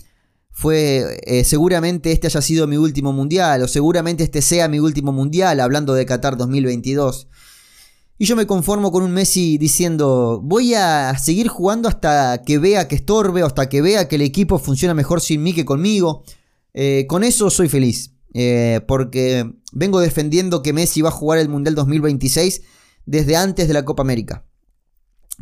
fue 0.51 1.21
eh, 1.27 1.45
seguramente 1.45 2.13
este 2.13 2.29
haya 2.29 2.41
sido 2.41 2.67
mi 2.67 2.79
último 2.79 3.13
mundial 3.13 3.63
o 3.63 3.69
seguramente 3.69 4.25
este 4.25 4.41
sea 4.41 4.69
mi 4.69 4.79
último 4.79 5.13
mundial 5.13 5.61
hablando 5.61 5.93
de 5.93 6.07
Qatar 6.07 6.39
2022. 6.39 7.29
Y 8.17 8.25
yo 8.25 8.37
me 8.37 8.47
conformo 8.47 8.91
con 8.91 9.03
un 9.03 9.13
Messi 9.13 9.59
diciendo 9.59 10.41
voy 10.43 10.73
a 10.73 11.17
seguir 11.19 11.49
jugando 11.49 11.91
hasta 11.91 12.43
que 12.43 12.59
vea 12.59 12.89
que 12.89 12.97
estorbe 12.97 13.43
hasta 13.43 13.69
que 13.69 13.83
vea 13.83 14.09
que 14.09 14.17
el 14.17 14.23
equipo 14.23 14.59
funciona 14.59 14.95
mejor 14.95 15.21
sin 15.21 15.43
mí 15.43 15.53
que 15.53 15.67
conmigo. 15.67 16.25
Eh, 16.73 17.05
con 17.07 17.23
eso 17.23 17.51
soy 17.51 17.69
feliz. 17.69 18.15
Eh, 18.33 18.81
porque 18.89 19.45
vengo 19.73 20.01
defendiendo 20.01 20.63
que 20.63 20.73
Messi 20.73 21.03
va 21.03 21.11
a 21.11 21.13
jugar 21.13 21.39
el 21.39 21.51
Mundial 21.51 21.75
2026 21.75 22.63
desde 23.05 23.37
antes 23.37 23.69
de 23.69 23.75
la 23.75 23.85
Copa 23.85 24.03
América 24.03 24.47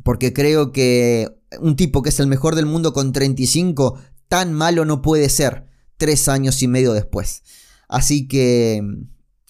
porque 0.03 0.33
creo 0.33 0.73
que 0.73 1.29
un 1.61 1.77
tipo 1.77 2.03
que 2.03 2.11
es 2.11 2.21
el 2.21 2.27
mejor 2.27 2.55
del 2.55 2.67
mundo 2.67 2.93
con 2.93 3.13
35, 3.13 3.99
tan 4.29 4.53
malo 4.53 4.85
no 4.85 5.03
puede 5.03 5.29
ser 5.29 5.67
tres 5.97 6.29
años 6.29 6.63
y 6.63 6.69
medio 6.69 6.93
después. 6.93 7.43
Así 7.89 8.29
que, 8.29 8.83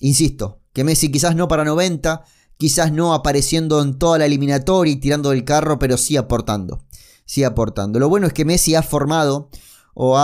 insisto, 0.01 0.61
que 0.73 0.85
Messi 0.85 1.11
quizás 1.11 1.35
no 1.35 1.49
para 1.49 1.65
90, 1.65 2.25
quizás 2.57 2.93
no 2.93 3.15
apareciendo 3.15 3.83
en 3.83 3.99
toda 3.99 4.19
la 4.19 4.27
eliminatoria 4.27 4.93
y 4.93 4.97
tirando 4.97 5.31
del 5.31 5.45
carro, 5.45 5.79
pero 5.79 5.97
sí 5.97 6.17
aportando. 6.17 6.85
Sí 7.25 7.45
aportando. 7.45 7.99
Lo 7.99 8.09
bueno 8.09 8.27
es 8.27 8.33
que 8.33 8.45
Messi 8.45 8.75
ha 8.75 8.83
formado 8.83 9.51
o, 9.95 10.17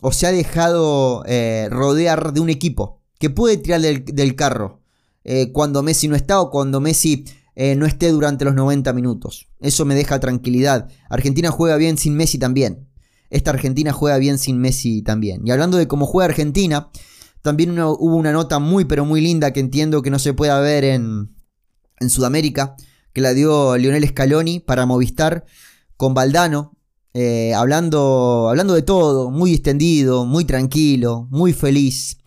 o 0.00 0.12
se 0.12 0.26
ha 0.26 0.32
dejado 0.32 1.22
eh, 1.26 1.68
rodear 1.70 2.32
de 2.32 2.40
un 2.40 2.50
equipo 2.50 3.00
que 3.18 3.30
puede 3.30 3.56
tirar 3.56 3.80
del, 3.80 4.36
carro 4.36 4.80
eh, 5.24 5.52
cuando 5.52 5.82
Messi 5.82 6.08
no 6.08 6.16
está 6.16 6.40
o 6.40 6.50
cuando 6.50 6.80
Messi 6.80 7.24
eh, 7.60 7.74
no 7.74 7.86
esté 7.86 8.12
durante 8.12 8.44
los 8.44 8.54
90 8.54 8.92
minutos. 8.92 9.48
Eso 9.58 9.84
me 9.84 9.96
deja 9.96 10.20
tranquilidad. 10.20 10.88
Argentina 11.10 11.50
juega 11.50 11.76
bien 11.76 11.98
sin 11.98 12.14
Messi 12.14 12.38
también. 12.38 12.88
Esta 13.30 13.50
Argentina 13.50 13.92
juega 13.92 14.16
bien 14.18 14.38
sin 14.38 14.60
Messi 14.60 15.02
también. 15.02 15.44
Y 15.44 15.50
hablando 15.50 15.76
de 15.76 15.88
cómo 15.88 16.06
juega 16.06 16.26
Argentina, 16.26 16.88
también 17.42 17.76
hubo 17.76 18.14
una 18.14 18.30
nota 18.30 18.60
muy 18.60 18.84
pero 18.84 19.04
muy 19.04 19.20
linda 19.20 19.52
que 19.52 19.58
entiendo 19.58 20.02
que 20.02 20.10
no 20.10 20.20
se 20.20 20.34
puede 20.34 20.56
ver 20.60 20.84
en, 20.84 21.34
en 21.98 22.10
Sudamérica, 22.10 22.76
que 23.12 23.22
la 23.22 23.34
dio 23.34 23.76
Lionel 23.76 24.06
Scaloni 24.06 24.60
para 24.60 24.86
Movistar 24.86 25.44
con 25.96 26.14
Valdano, 26.14 26.76
eh, 27.12 27.54
hablando, 27.54 28.46
hablando 28.50 28.74
de 28.74 28.82
todo, 28.82 29.32
muy 29.32 29.52
extendido, 29.52 30.26
muy 30.26 30.44
tranquilo, 30.44 31.26
muy 31.32 31.52
feliz. 31.52 32.18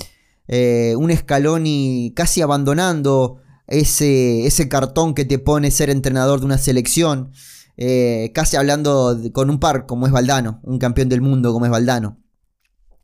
Eh, 0.49 0.93
un 0.97 1.15
Scaloni 1.15 2.11
casi 2.17 2.41
abandonando 2.41 3.37
ese, 3.67 4.45
ese 4.45 4.67
cartón 4.67 5.13
que 5.13 5.25
te 5.25 5.39
pone 5.39 5.71
ser 5.71 5.89
entrenador 5.89 6.39
de 6.39 6.45
una 6.45 6.57
selección, 6.57 7.31
eh, 7.77 8.31
casi 8.33 8.57
hablando 8.57 9.19
con 9.33 9.49
un 9.49 9.59
par 9.59 9.85
como 9.85 10.05
es 10.05 10.11
Valdano, 10.11 10.59
un 10.63 10.77
campeón 10.77 11.09
del 11.09 11.21
mundo 11.21 11.53
como 11.53 11.65
es 11.65 11.71
Valdano. 11.71 12.19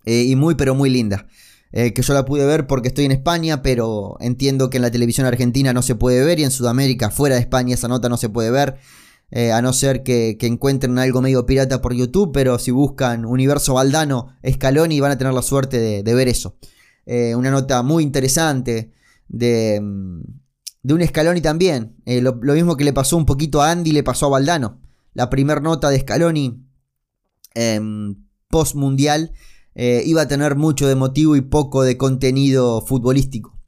Eh, 0.05 0.23
y 0.23 0.35
muy, 0.35 0.55
pero 0.55 0.75
muy 0.75 0.89
linda. 0.89 1.27
Eh, 1.73 1.93
que 1.93 2.01
yo 2.01 2.13
la 2.13 2.25
pude 2.25 2.45
ver 2.45 2.67
porque 2.67 2.87
estoy 2.89 3.05
en 3.05 3.11
España, 3.11 3.61
pero 3.61 4.17
entiendo 4.19 4.69
que 4.69 4.77
en 4.77 4.83
la 4.83 4.91
televisión 4.91 5.25
argentina 5.25 5.73
no 5.73 5.81
se 5.81 5.95
puede 5.95 6.23
ver 6.23 6.39
y 6.39 6.43
en 6.43 6.51
Sudamérica, 6.51 7.09
fuera 7.11 7.35
de 7.35 7.41
España, 7.41 7.73
esa 7.73 7.87
nota 7.87 8.07
no 8.07 8.17
se 8.17 8.29
puede 8.29 8.51
ver. 8.51 8.77
a 9.51 9.61
no 9.61 9.73
ser 9.73 10.03
que, 10.03 10.37
encuentren 10.41 10.97
algo 10.99 11.21
medio 11.21 11.45
pirata 11.45 11.81
por 11.81 11.93
YouTube, 11.93 12.31
pero 12.31 12.59
si 12.59 12.71
buscan 12.71 13.25
Universo 13.25 13.73
Valdano, 13.73 14.37
Scaloni, 14.47 14.99
van 14.99 15.11
a 15.11 15.17
tener 15.17 15.33
la 15.33 15.41
suerte 15.41 16.03
de, 16.03 16.13
ver 16.13 16.27
eso. 16.27 16.57
una 17.35 17.51
nota 17.51 17.81
muy 17.83 18.03
interesante 18.03 18.91
de, 19.27 19.79
mm, 19.81 20.21
de 20.87 20.93
un 20.93 21.05
Scaloni 21.05 21.41
también. 21.41 21.97
Eh, 22.05 22.21
lo, 22.21 22.33
mismo 22.33 22.77
que 22.77 22.85
le 22.85 22.93
pasó 22.93 23.17
un 23.17 23.25
poquito 23.25 23.61
a 23.61 23.71
Andy, 23.71 23.91
le 23.91 24.03
pasó 24.03 24.27
a 24.27 24.29
Valdano. 24.29 24.79
La 25.13 25.29
primera 25.29 25.59
nota 25.59 25.89
de 25.89 25.99
Scaloni 25.99 26.65
em, 27.55 28.15
post 28.47 28.75
mundial 28.75 29.33
eh, 29.75 30.01
iba 30.05 30.21
a 30.21 30.29
tener 30.29 30.55
mucho 30.55 30.87
de 30.87 30.95
motivo 30.95 31.35
y 31.35 31.41
poco 31.41 31.83
de 31.83 31.97
contenido 31.97 32.79
futbolístico. 32.87 33.59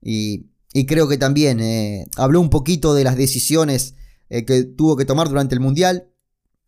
Y, 0.00 0.46
creo 0.86 1.08
que 1.08 1.18
también 1.18 1.60
eh, 1.60 2.06
habló 2.16 2.40
un 2.40 2.48
poquito 2.48 2.94
de 2.94 3.04
las 3.04 3.16
decisiones 3.16 3.94
que 4.30 4.64
tuvo 4.64 4.96
que 4.96 5.04
tomar 5.04 5.28
durante 5.28 5.54
el 5.54 5.60
mundial. 5.60 6.08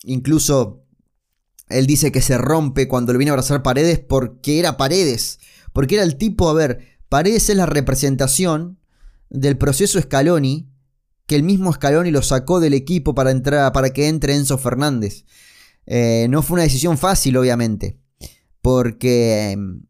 Incluso 0.02 0.84
él 1.70 1.86
dice 1.86 2.12
que 2.12 2.20
se 2.20 2.36
rompe 2.36 2.88
cuando 2.88 3.12
le 3.12 3.18
viene 3.18 3.30
a 3.30 3.32
abrazar 3.32 3.62
Paredes 3.62 4.00
porque 4.00 4.58
era 4.58 4.76
Paredes. 4.76 5.38
Porque 5.72 5.94
era 5.94 6.04
el 6.04 6.18
tipo, 6.18 6.50
a 6.50 6.52
ver, 6.52 6.98
Paredes 7.08 7.48
es 7.48 7.56
la 7.56 7.64
representación 7.64 8.83
del 9.30 9.58
proceso 9.58 10.00
Scaloni, 10.00 10.68
que 11.26 11.36
el 11.36 11.42
mismo 11.42 11.72
Scaloni 11.72 12.10
lo 12.10 12.22
sacó 12.22 12.60
del 12.60 12.74
equipo 12.74 13.14
para, 13.14 13.30
entrar, 13.30 13.72
para 13.72 13.90
que 13.90 14.08
entre 14.08 14.34
Enzo 14.34 14.58
Fernández. 14.58 15.24
Eh, 15.86 16.26
no 16.30 16.42
fue 16.42 16.54
una 16.54 16.62
decisión 16.64 16.98
fácil, 16.98 17.36
obviamente, 17.36 18.00
porque 18.62 19.52
em, 19.52 19.82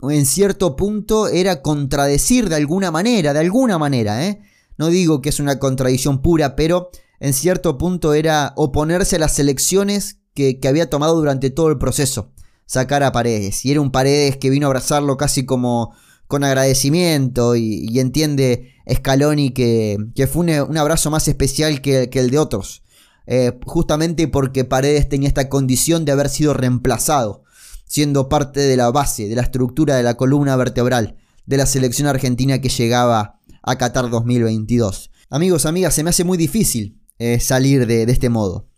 en 0.00 0.26
cierto 0.26 0.76
punto 0.76 1.28
era 1.28 1.62
contradecir 1.62 2.48
de 2.48 2.56
alguna 2.56 2.90
manera, 2.90 3.32
de 3.32 3.40
alguna 3.40 3.78
manera, 3.78 4.26
¿eh? 4.26 4.40
No 4.78 4.88
digo 4.88 5.20
que 5.20 5.28
es 5.28 5.38
una 5.38 5.58
contradicción 5.58 6.22
pura, 6.22 6.56
pero 6.56 6.90
en 7.20 7.34
cierto 7.34 7.76
punto 7.78 8.14
era 8.14 8.52
oponerse 8.56 9.16
a 9.16 9.18
las 9.18 9.38
elecciones 9.38 10.18
que 10.34 10.58
había 10.64 10.88
tomado 10.88 11.14
durante 11.14 11.50
todo 11.50 11.68
el 11.68 11.76
proceso, 11.76 12.32
sacar 12.64 13.02
a 13.02 13.12
Paredes. 13.12 13.64
Y 13.66 13.70
era 13.70 13.82
un 13.82 13.92
Paredes 13.92 14.38
que 14.38 14.48
vino 14.48 14.66
a 14.66 14.68
abrazarlo 14.68 15.18
casi 15.18 15.44
como 15.44 15.94
con 16.32 16.44
agradecimiento 16.44 17.56
y, 17.56 18.00
entiende 18.00 18.72
Scaloni 18.90 19.50
que, 19.50 19.98
que 20.14 20.26
fue 20.26 20.62
un, 20.62 20.78
abrazo 20.78 21.10
más 21.10 21.28
especial 21.28 21.82
que, 21.82 22.08
el 22.10 22.30
de 22.30 22.38
otros. 22.38 22.82
Eh, 23.26 23.52
justamente 23.66 24.26
porque 24.28 24.64
Paredes 24.64 25.10
tenía 25.10 25.28
esta 25.28 25.50
condición 25.50 26.06
de 26.06 26.12
haber 26.12 26.30
sido 26.30 26.54
reemplazado, 26.54 27.44
siendo 27.84 28.30
parte 28.30 28.60
de 28.60 28.78
la 28.78 28.90
base, 28.90 29.28
de 29.28 29.36
la 29.36 29.42
estructura 29.42 29.94
de 29.96 30.04
la 30.04 30.14
columna 30.14 30.56
vertebral 30.56 31.18
de 31.44 31.58
la 31.58 31.66
selección 31.66 32.08
argentina 32.08 32.62
que 32.62 32.70
llegaba 32.70 33.38
a 33.62 33.76
Qatar 33.76 34.08
2022. 34.08 35.10
Amigos, 35.28 35.66
amigas, 35.66 35.94
se 35.94 36.02
me 36.02 36.08
hace 36.08 36.24
muy 36.24 36.38
difícil 36.38 36.98
eh, 37.18 37.40
salir 37.40 37.86
de, 37.86 38.04
este 38.04 38.30
modo. 38.30 38.70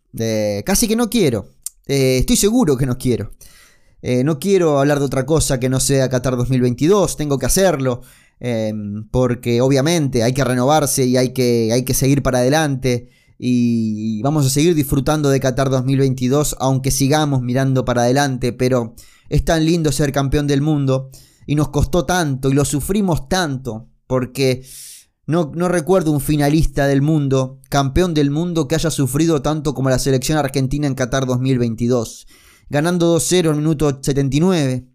casi 0.66 0.88
que 0.88 0.96
no 0.96 1.08
quiero. 1.08 1.50
Eh, 1.86 2.18
estoy 2.18 2.36
seguro 2.36 2.76
que 2.76 2.86
no 2.86 2.98
quiero. 2.98 3.30
Eh, 4.06 4.22
no 4.22 4.38
quiero 4.38 4.80
hablar 4.80 4.98
de 4.98 5.06
otra 5.06 5.24
cosa 5.24 5.58
que 5.58 5.70
no 5.70 5.80
sea 5.80 6.10
Qatar 6.10 6.36
2022, 6.36 7.16
tengo 7.16 7.38
que 7.38 7.46
hacerlo. 7.46 8.02
Em, 8.38 9.08
porque 9.08 9.62
obviamente 9.62 10.22
hay 10.22 10.34
que 10.34 10.44
renovarse 10.44 11.06
y 11.06 11.16
hay 11.16 11.32
que, 11.32 11.70
hay 11.72 11.84
que 11.84 11.94
seguir 11.94 12.22
para 12.22 12.40
adelante. 12.40 13.08
Y 13.38 14.20
vamos 14.20 14.44
a 14.44 14.50
seguir 14.50 14.74
disfrutando 14.74 15.30
de 15.30 15.40
Qatar 15.40 15.70
2022, 15.70 16.56
aunque 16.60 16.90
sigamos 16.90 17.40
mirando 17.40 17.86
para 17.86 18.02
adelante. 18.02 18.52
Pero 18.52 18.94
es 19.30 19.42
tan 19.42 19.64
lindo 19.64 19.90
ser 19.90 20.12
campeón 20.12 20.46
del 20.46 20.60
mundo 20.60 21.08
y 21.46 21.54
nos 21.54 21.70
costó 21.70 22.04
tanto 22.04 22.50
y 22.50 22.52
lo 22.52 22.66
sufrimos 22.66 23.26
tanto. 23.30 23.88
Porque 24.06 24.66
no, 25.26 25.50
no, 25.54 25.68
recuerdo 25.68 26.12
un 26.12 26.20
finalista 26.20 26.86
del 26.86 27.00
mundo, 27.00 27.62
campeón 27.70 28.12
del 28.12 28.30
mundo, 28.30 28.68
que 28.68 28.74
haya 28.74 28.90
sufrido 28.90 29.40
tanto 29.40 29.72
como 29.72 29.88
la 29.88 29.98
selección 29.98 30.36
argentina 30.36 30.86
en 30.86 30.94
Qatar 30.94 31.24
2022. 31.24 32.26
Ganando 32.68 33.16
2-0 33.18 33.50
en 33.50 33.56
minuto 33.58 34.00
79, 34.02 34.86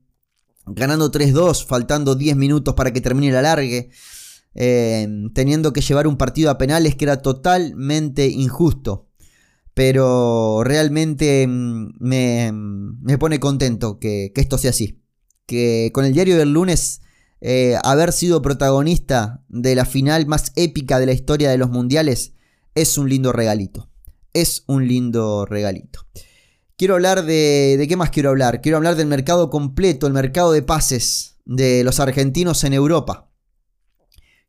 ganando 0.65 1.11
3-2, 1.11 1.65
faltando 1.65 2.15
10 2.15 2.35
minutos 2.35 2.73
para 2.75 2.91
que 2.91 3.01
termine 3.01 3.29
el 3.29 3.35
alargue, 3.35 3.89
eh, 4.55 5.07
teniendo 5.33 5.73
que 5.73 5.81
llevar 5.81 6.07
un 6.07 6.17
partido 6.17 6.49
a 6.49 6.57
penales 6.57 6.95
que 6.95 7.05
era 7.05 7.21
totalmente 7.21 8.27
injusto. 8.27 9.07
Pero 9.73 10.63
realmente 10.63 11.45
mm, 11.47 11.93
me, 11.99 13.17
pone 13.17 13.39
contento 13.39 13.99
que, 13.99 14.31
esto 14.35 14.57
sea 14.57 14.71
así. 14.71 15.01
Que 15.45 15.91
con 15.93 16.05
el 16.05 16.13
diario 16.13 16.37
del 16.37 16.53
lunes 16.53 17.01
eh, 17.41 17.77
haber 17.83 18.11
sido 18.11 18.41
protagonista 18.41 19.43
de 19.47 19.75
la 19.75 19.85
final 19.85 20.27
más 20.27 20.51
épica 20.55 20.99
de 20.99 21.05
la 21.05 21.13
historia 21.13 21.49
de 21.49 21.57
los 21.57 21.69
mundiales 21.69 22.33
es 22.75 22.97
un 22.97 23.09
lindo 23.09 23.31
regalito. 23.31 23.89
Es 24.33 24.63
un 24.67 24.87
lindo 24.87 25.45
regalito. 25.45 26.05
Quiero 26.79 26.93
hablar 26.93 27.25
de... 27.25 27.75
¿De 27.77 27.89
qué 27.89 27.97
más 27.97 28.09
quiero 28.09 28.29
hablar? 28.29 28.61
Quiero 28.61 28.77
hablar 28.77 28.95
del 28.95 29.07
mercado 29.07 29.49
completo, 29.49 30.07
el 30.07 30.13
mercado 30.13 30.53
de 30.53 30.61
pases 30.61 31.35
de 31.43 31.83
los 31.83 31.99
argentinos 31.99 32.63
en 32.63 32.71
Europa. 32.71 33.29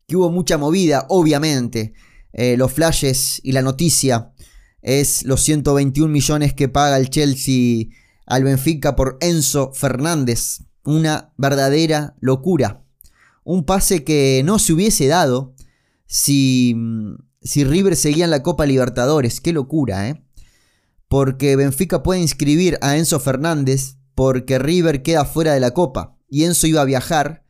Que 0.07 0.15
hubo 0.15 0.31
mucha 0.31 0.57
movida, 0.57 1.05
obviamente. 1.09 1.93
Eh, 2.31 2.55
los 2.55 2.71
flashes 2.71 3.41
y 3.43 3.51
la 3.51 3.61
noticia 3.61 4.31
es 4.81 5.25
los 5.25 5.41
121 5.43 6.09
millones 6.09 6.53
que 6.53 6.69
paga 6.69 6.95
el 6.95 7.09
Chelsea 7.09 7.87
al 8.25 8.45
Benfica 8.45 8.95
por 8.95 9.17
Enzo 9.19 9.73
Fernández. 9.73 10.59
Una 10.85 11.33
verdadera 11.35 12.15
locura. 12.21 12.85
Un 13.43 13.65
pase 13.65 14.05
que 14.05 14.41
no 14.45 14.57
se 14.57 14.71
hubiese 14.71 15.07
dado 15.07 15.53
si, 16.05 16.77
si 17.41 17.65
River 17.65 17.97
seguía 17.97 18.23
en 18.23 18.31
la 18.31 18.41
Copa 18.41 18.65
Libertadores. 18.65 19.41
Qué 19.41 19.51
locura, 19.51 20.07
¿eh? 20.07 20.23
Porque 21.11 21.57
Benfica 21.57 22.03
puede 22.03 22.21
inscribir 22.21 22.77
a 22.79 22.95
Enzo 22.95 23.19
Fernández 23.19 23.97
porque 24.15 24.57
River 24.59 25.03
queda 25.03 25.25
fuera 25.25 25.53
de 25.53 25.59
la 25.59 25.71
Copa 25.71 26.15
y 26.29 26.45
Enzo 26.45 26.67
iba 26.67 26.79
a 26.79 26.85
viajar 26.85 27.43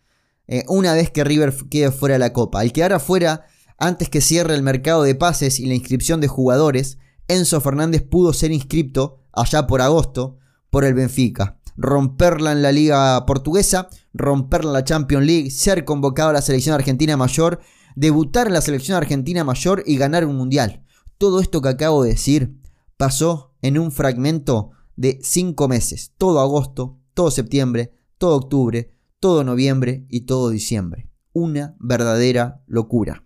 eh, 0.48 0.66
una 0.68 0.94
vez 0.94 1.12
que 1.12 1.24
River 1.24 1.54
quede 1.70 1.92
fuera 1.92 2.14
de 2.14 2.20
la 2.20 2.34
Copa. 2.34 2.62
Al 2.62 2.74
quedar 2.74 2.92
afuera, 2.92 3.46
antes 3.78 4.10
que 4.10 4.20
cierre 4.20 4.56
el 4.56 4.64
mercado 4.64 5.04
de 5.04 5.14
pases 5.14 5.60
y 5.60 5.68
la 5.68 5.76
inscripción 5.76 6.22
de 6.22 6.28
jugadores, 6.28 6.98
Enzo 7.28 7.62
Fernández 7.62 8.02
pudo 8.02 8.34
ser 8.34 8.52
inscripto 8.52 9.20
allá 9.32 9.68
por 9.68 9.84
agosto 9.84 10.40
por 10.72 10.84
el 10.84 10.96
Benfica. 10.96 11.60
Romperla 11.78 12.54
en 12.54 12.64
la 12.64 12.72
liga 12.72 13.24
portuguesa, 13.28 13.90
romperla 14.12 14.72
en 14.72 14.74
la 14.74 14.86
Champions 14.86 15.26
League, 15.28 15.52
ser 15.52 15.86
convocado 15.86 16.32
a 16.32 16.34
la 16.34 16.42
selección 16.42 16.74
argentina 16.74 17.16
mayor, 17.16 17.60
debutar 17.96 18.48
en 18.48 18.54
la 18.54 18.62
selección 18.62 18.98
argentina 18.98 19.44
mayor 19.44 19.84
y 19.86 19.98
ganar 19.98 20.26
un 20.26 20.36
mundial. 20.36 20.84
Todo 21.20 21.42
esto 21.42 21.62
que 21.62 21.70
acabo 21.70 22.02
de 22.02 22.10
decir 22.10 22.60
pasó 22.98 23.51
en 23.62 23.78
un 23.78 23.92
fragmento 23.92 24.72
de 24.96 25.20
5 25.22 25.68
meses, 25.68 26.14
todo 26.18 26.40
agosto, 26.40 27.00
todo 27.14 27.32
septiembre, 27.32 27.94
todo 28.18 28.36
octubre, 28.36 28.94
todo 29.20 29.44
noviembre 29.44 30.06
y 30.10 30.22
todo 30.22 30.50
diciembre. 30.50 31.10
Una 31.34 31.76
verdadera 31.80 32.64
locura. 32.68 33.26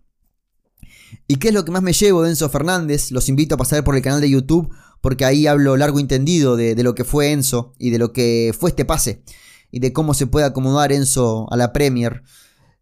¿Y 1.28 1.38
qué 1.38 1.50
es 1.50 1.54
lo 1.54 1.66
que 1.66 1.72
más 1.72 1.82
me 1.82 1.94
llevo 1.94 2.22
de 2.22 2.30
Enzo 2.30 2.50
Fernández? 2.50 3.12
Los 3.12 3.30
invito 3.30 3.56
a 3.56 3.58
pasar 3.58 3.84
por 3.84 3.96
el 3.96 4.02
canal 4.02 4.22
de 4.22 4.30
YouTube 4.30 4.70
porque 5.02 5.26
ahí 5.26 5.48
hablo 5.48 5.78
largo 5.78 6.00
entendido 6.00 6.56
de, 6.56 6.82
lo 6.84 6.96
que 6.96 7.04
fue 7.04 7.32
Enzo 7.32 7.74
y 7.78 7.90
de 7.90 8.00
lo 8.00 8.12
que 8.12 8.54
fue 8.58 8.72
este 8.72 8.86
pase 8.86 9.24
y 9.72 9.80
de 9.80 9.94
cómo 9.94 10.14
se 10.14 10.28
puede 10.28 10.46
acomodar 10.46 10.92
Enzo 10.92 11.52
a 11.52 11.58
la 11.58 11.74
Premier. 11.74 12.24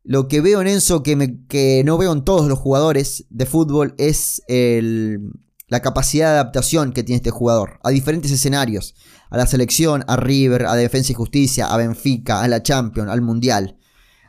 Lo 0.03 0.27
que 0.27 0.41
veo 0.41 0.61
en 0.61 0.67
Enzo 0.67 1.03
que 1.03 1.83
no 1.85 1.97
veo 1.97 2.11
en 2.11 2.23
todos 2.23 2.47
los 2.47 2.59
jugadores 2.59 3.25
de 3.29 3.45
fútbol 3.45 3.93
es 3.97 4.41
el, 4.47 5.31
la 5.73 5.81
capacidad 5.81 6.27
de 6.27 6.33
adaptación 6.33 6.93
que 6.93 7.01
tiene 7.01 7.17
este 7.17 7.31
jugador 7.31 7.79
a 7.81 7.89
diferentes 7.89 8.29
escenarios, 8.29 8.93
a 9.31 9.37
la 9.37 9.47
selección, 9.47 10.05
a 10.07 10.17
River, 10.17 10.67
a 10.67 10.75
Defensa 10.75 11.13
y 11.13 11.15
Justicia, 11.15 11.65
a 11.65 11.77
Benfica, 11.77 12.43
a 12.43 12.47
la 12.47 12.61
Champions, 12.61 13.09
al 13.09 13.21
Mundial, 13.21 13.79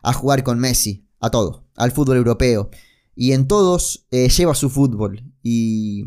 a 0.03 0.15
jugar 0.15 0.43
con 0.43 0.59
Messi, 0.59 1.07
a 1.21 1.29
todo, 1.29 1.67
al 1.77 1.93
fútbol 1.93 2.17
europeo. 2.17 2.71
Y 3.15 3.33
en 3.33 3.47
todos 3.47 4.07
eh, 4.11 4.31
lleva 4.31 4.55
su 4.55 4.71
fútbol 4.71 5.23
y 5.43 6.07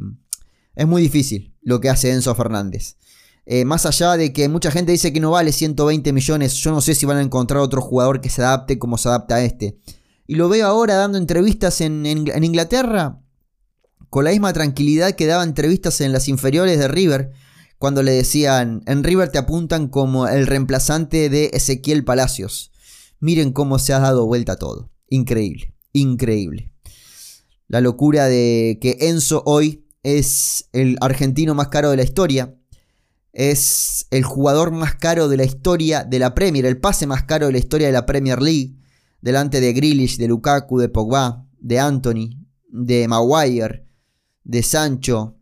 es 0.74 0.88
muy 0.88 1.04
difícil 1.04 1.56
lo 1.62 1.82
que 1.82 1.92
hace 1.92 2.12
Enzo 2.12 2.34
Fernández. 2.34 2.98
Eh, 3.46 3.64
más 3.64 3.86
allá 3.86 4.18
de 4.18 4.34
que 4.34 4.50
mucha 4.50 4.72
gente 4.72 4.92
dice 4.92 5.14
que 5.14 5.20
no 5.20 5.30
vale 5.30 5.52
120 5.52 6.14
millones, 6.14 6.56
yo 6.56 6.72
no 6.72 6.82
sé 6.82 6.96
si 6.96 7.06
van 7.06 7.18
a 7.18 7.22
encontrar 7.22 7.62
otro 7.62 7.80
jugador 7.80 8.22
que 8.22 8.32
se 8.32 8.42
adapte 8.42 8.80
como 8.80 8.98
se 8.98 9.08
adapta 9.08 9.36
a 9.36 9.44
este. 9.44 9.78
Y 10.26 10.34
lo 10.34 10.50
veo 10.50 10.66
ahora 10.66 10.96
dando 10.96 11.20
entrevistas 11.20 11.80
en 11.82 12.08
Inglaterra 12.08 13.22
con 14.10 14.24
la 14.26 14.32
misma 14.32 14.54
tranquilidad 14.54 15.14
que 15.14 15.26
daba 15.28 15.44
entrevistas 15.44 16.02
en 16.02 16.12
las 16.12 16.28
inferiores 16.28 16.80
de 16.80 16.88
River, 16.88 17.32
cuando 17.78 18.02
le 18.02 18.12
decían, 18.12 18.82
en 18.86 19.04
River 19.04 19.30
te 19.30 19.38
apuntan 19.38 19.88
como 19.88 20.28
el 20.28 20.48
reemplazante 20.48 21.30
de 21.30 21.52
Ezequiel 21.54 22.04
Palacios. 22.04 22.72
Miren 23.20 23.52
cómo 23.52 23.80
se 23.80 23.94
ha 23.94 24.00
dado 24.00 24.26
vuelta 24.26 24.56
todo. 24.56 24.90
Increíble, 25.10 25.74
increíble. 25.94 26.72
La 27.68 27.82
locura 27.82 28.26
de 28.28 28.80
que 28.82 28.98
Enzo 29.02 29.44
hoy 29.46 29.86
es 30.04 30.70
el 30.72 30.98
argentino 31.02 31.54
más 31.54 31.68
caro 31.68 31.92
de 31.92 31.98
la 31.98 32.04
historia. 32.04 32.56
Es 33.34 34.08
el 34.10 34.24
jugador 34.24 34.72
más 34.72 34.96
caro 34.96 35.28
de 35.28 35.38
la 35.38 35.44
historia 35.44 36.04
de 36.04 36.20
la 36.20 36.34
Premier, 36.34 36.66
el 36.66 36.80
pase 36.80 37.06
más 37.06 37.24
caro 37.24 37.48
de 37.48 37.52
la 37.52 37.60
historia 37.60 37.88
de 37.88 37.94
la 37.94 38.06
Premier 38.06 38.42
League, 38.42 38.78
delante 39.22 39.60
de 39.60 39.74
Grealish, 39.74 40.18
de 40.18 40.28
Lukaku, 40.28 40.80
de 40.80 40.90
Pogba, 40.90 41.46
de 41.60 41.80
Anthony, 41.80 42.30
de 42.70 43.08
Maguire, 43.08 43.87
de 44.48 44.64
Sancho, 44.64 45.36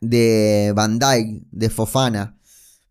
de 0.00 0.72
Van 0.74 0.98
Dijk, 0.98 1.44
de 1.50 1.70
Fofana. 1.70 2.36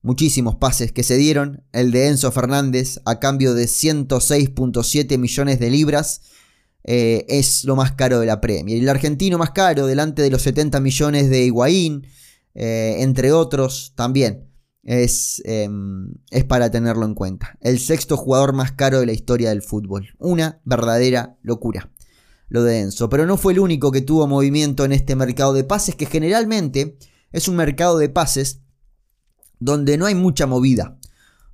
Muchísimos 0.01 0.55
pases 0.55 0.93
que 0.93 1.03
se 1.03 1.17
dieron. 1.17 1.63
El 1.73 1.91
de 1.91 2.07
Enzo 2.07 2.31
Fernández 2.31 3.01
a 3.05 3.19
cambio 3.19 3.53
de 3.53 3.65
106.7 3.65 5.17
millones 5.17 5.59
de 5.59 5.69
libras. 5.69 6.21
Eh, 6.85 7.25
es 7.27 7.65
lo 7.65 7.75
más 7.75 7.91
caro 7.91 8.21
de 8.21 8.27
la 8.27 8.39
Premier. 8.39 8.81
El 8.81 8.87
argentino 8.87 9.37
más 9.37 9.51
caro, 9.51 9.87
delante 9.87 10.21
de 10.21 10.29
los 10.29 10.41
70 10.41 10.79
millones 10.79 11.29
de 11.29 11.43
Higuaín, 11.43 12.07
eh, 12.55 12.95
entre 12.99 13.33
otros, 13.33 13.91
también 13.95 14.47
es, 14.83 15.41
em, 15.43 16.13
es 16.31 16.45
para 16.45 16.71
tenerlo 16.71 17.05
en 17.05 17.13
cuenta. 17.13 17.57
El 17.59 17.79
sexto 17.79 18.15
jugador 18.15 18.53
más 18.53 18.71
caro 18.71 19.01
de 19.01 19.05
la 19.05 19.11
historia 19.11 19.49
del 19.49 19.61
fútbol. 19.63 20.15
Una 20.17 20.61
verdadera 20.63 21.37
locura 21.41 21.91
lo 22.49 22.63
de 22.63 22.81
Enzo. 22.81 23.09
Pero 23.09 23.25
no 23.25 23.37
fue 23.37 23.53
el 23.53 23.59
único 23.59 23.91
que 23.91 24.01
tuvo 24.01 24.27
movimiento 24.27 24.83
en 24.83 24.91
este 24.91 25.15
mercado 25.15 25.53
de 25.53 25.63
pases, 25.63 25.95
que 25.95 26.05
generalmente 26.05 26.97
es 27.31 27.47
un 27.47 27.55
mercado 27.55 27.97
de 27.97 28.09
pases 28.09 28.61
donde 29.59 29.97
no 29.97 30.05
hay 30.05 30.15
mucha 30.15 30.47
movida. 30.47 30.99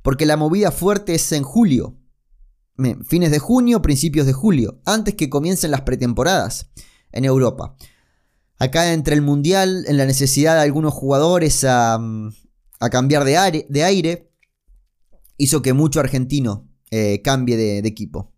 Porque 0.02 0.26
la 0.26 0.38
movida 0.38 0.72
fuerte 0.72 1.16
es 1.16 1.32
en 1.32 1.44
julio. 1.44 1.98
Fines 3.08 3.32
de 3.32 3.40
junio, 3.40 3.82
principios 3.82 4.26
de 4.26 4.34
julio, 4.34 4.82
antes 4.86 5.16
que 5.16 5.30
comiencen 5.30 5.72
las 5.72 5.82
pretemporadas 5.82 6.70
en 7.12 7.24
Europa. 7.24 7.76
Acá 8.58 8.94
entre 8.94 9.16
el 9.16 9.22
Mundial, 9.22 9.86
en 9.88 9.98
la 9.98 10.06
necesidad 10.06 10.56
de 10.56 10.62
algunos 10.62 10.94
jugadores 10.94 11.64
a, 11.64 12.00
cambiar 12.92 13.24
de 13.24 13.38
aire, 13.38 13.66
de 13.70 13.84
aire, 13.84 14.32
hizo 15.38 15.62
que 15.62 15.74
mucho 15.74 16.00
argentino 16.00 16.70
eh, 16.92 17.22
cambie 17.24 17.58
de 17.58 17.80
equipo. 17.80 18.35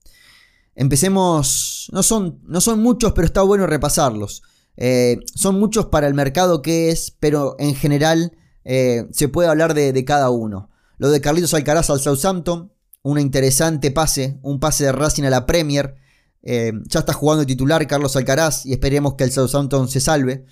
Empecemos, 0.79 1.89
no 1.91 2.03
son, 2.03 2.39
no 2.43 2.61
son 2.61 2.83
muchos, 2.83 3.13
pero 3.13 3.25
está 3.25 3.41
bueno 3.41 3.65
repasarlos. 3.65 4.43
Eh, 4.77 5.17
son 5.33 5.59
muchos 5.59 5.87
para 5.87 6.05
el 6.05 6.13
mercado 6.13 6.61
que 6.61 6.91
es, 6.91 7.17
pero 7.19 7.55
en 7.57 7.73
general 7.73 8.37
eh, 8.63 9.07
se 9.11 9.27
puede 9.27 9.49
hablar 9.49 9.73
de, 9.73 10.05
cada 10.05 10.29
uno. 10.29 10.69
Lo 10.99 11.09
de 11.09 11.19
Carlitos 11.19 11.55
Alcaraz 11.55 11.89
al 11.89 11.99
Southampton, 11.99 12.71
una 13.01 13.21
interesante 13.21 13.89
pase, 13.89 14.37
un 14.43 14.59
pase 14.59 14.83
de 14.83 14.91
Racing 14.91 15.23
a 15.23 15.31
la 15.31 15.47
Premier. 15.47 15.95
Eh, 16.43 16.73
ya 16.85 16.99
está 16.99 17.11
jugando 17.11 17.39
de 17.39 17.47
titular 17.47 17.85
Carlos 17.87 18.15
Alcaraz 18.15 18.67
y 18.67 18.71
esperemos 18.71 19.15
que 19.15 19.23
el 19.23 19.31
Southampton 19.31 19.89
se 19.89 19.99
salve. 19.99 20.45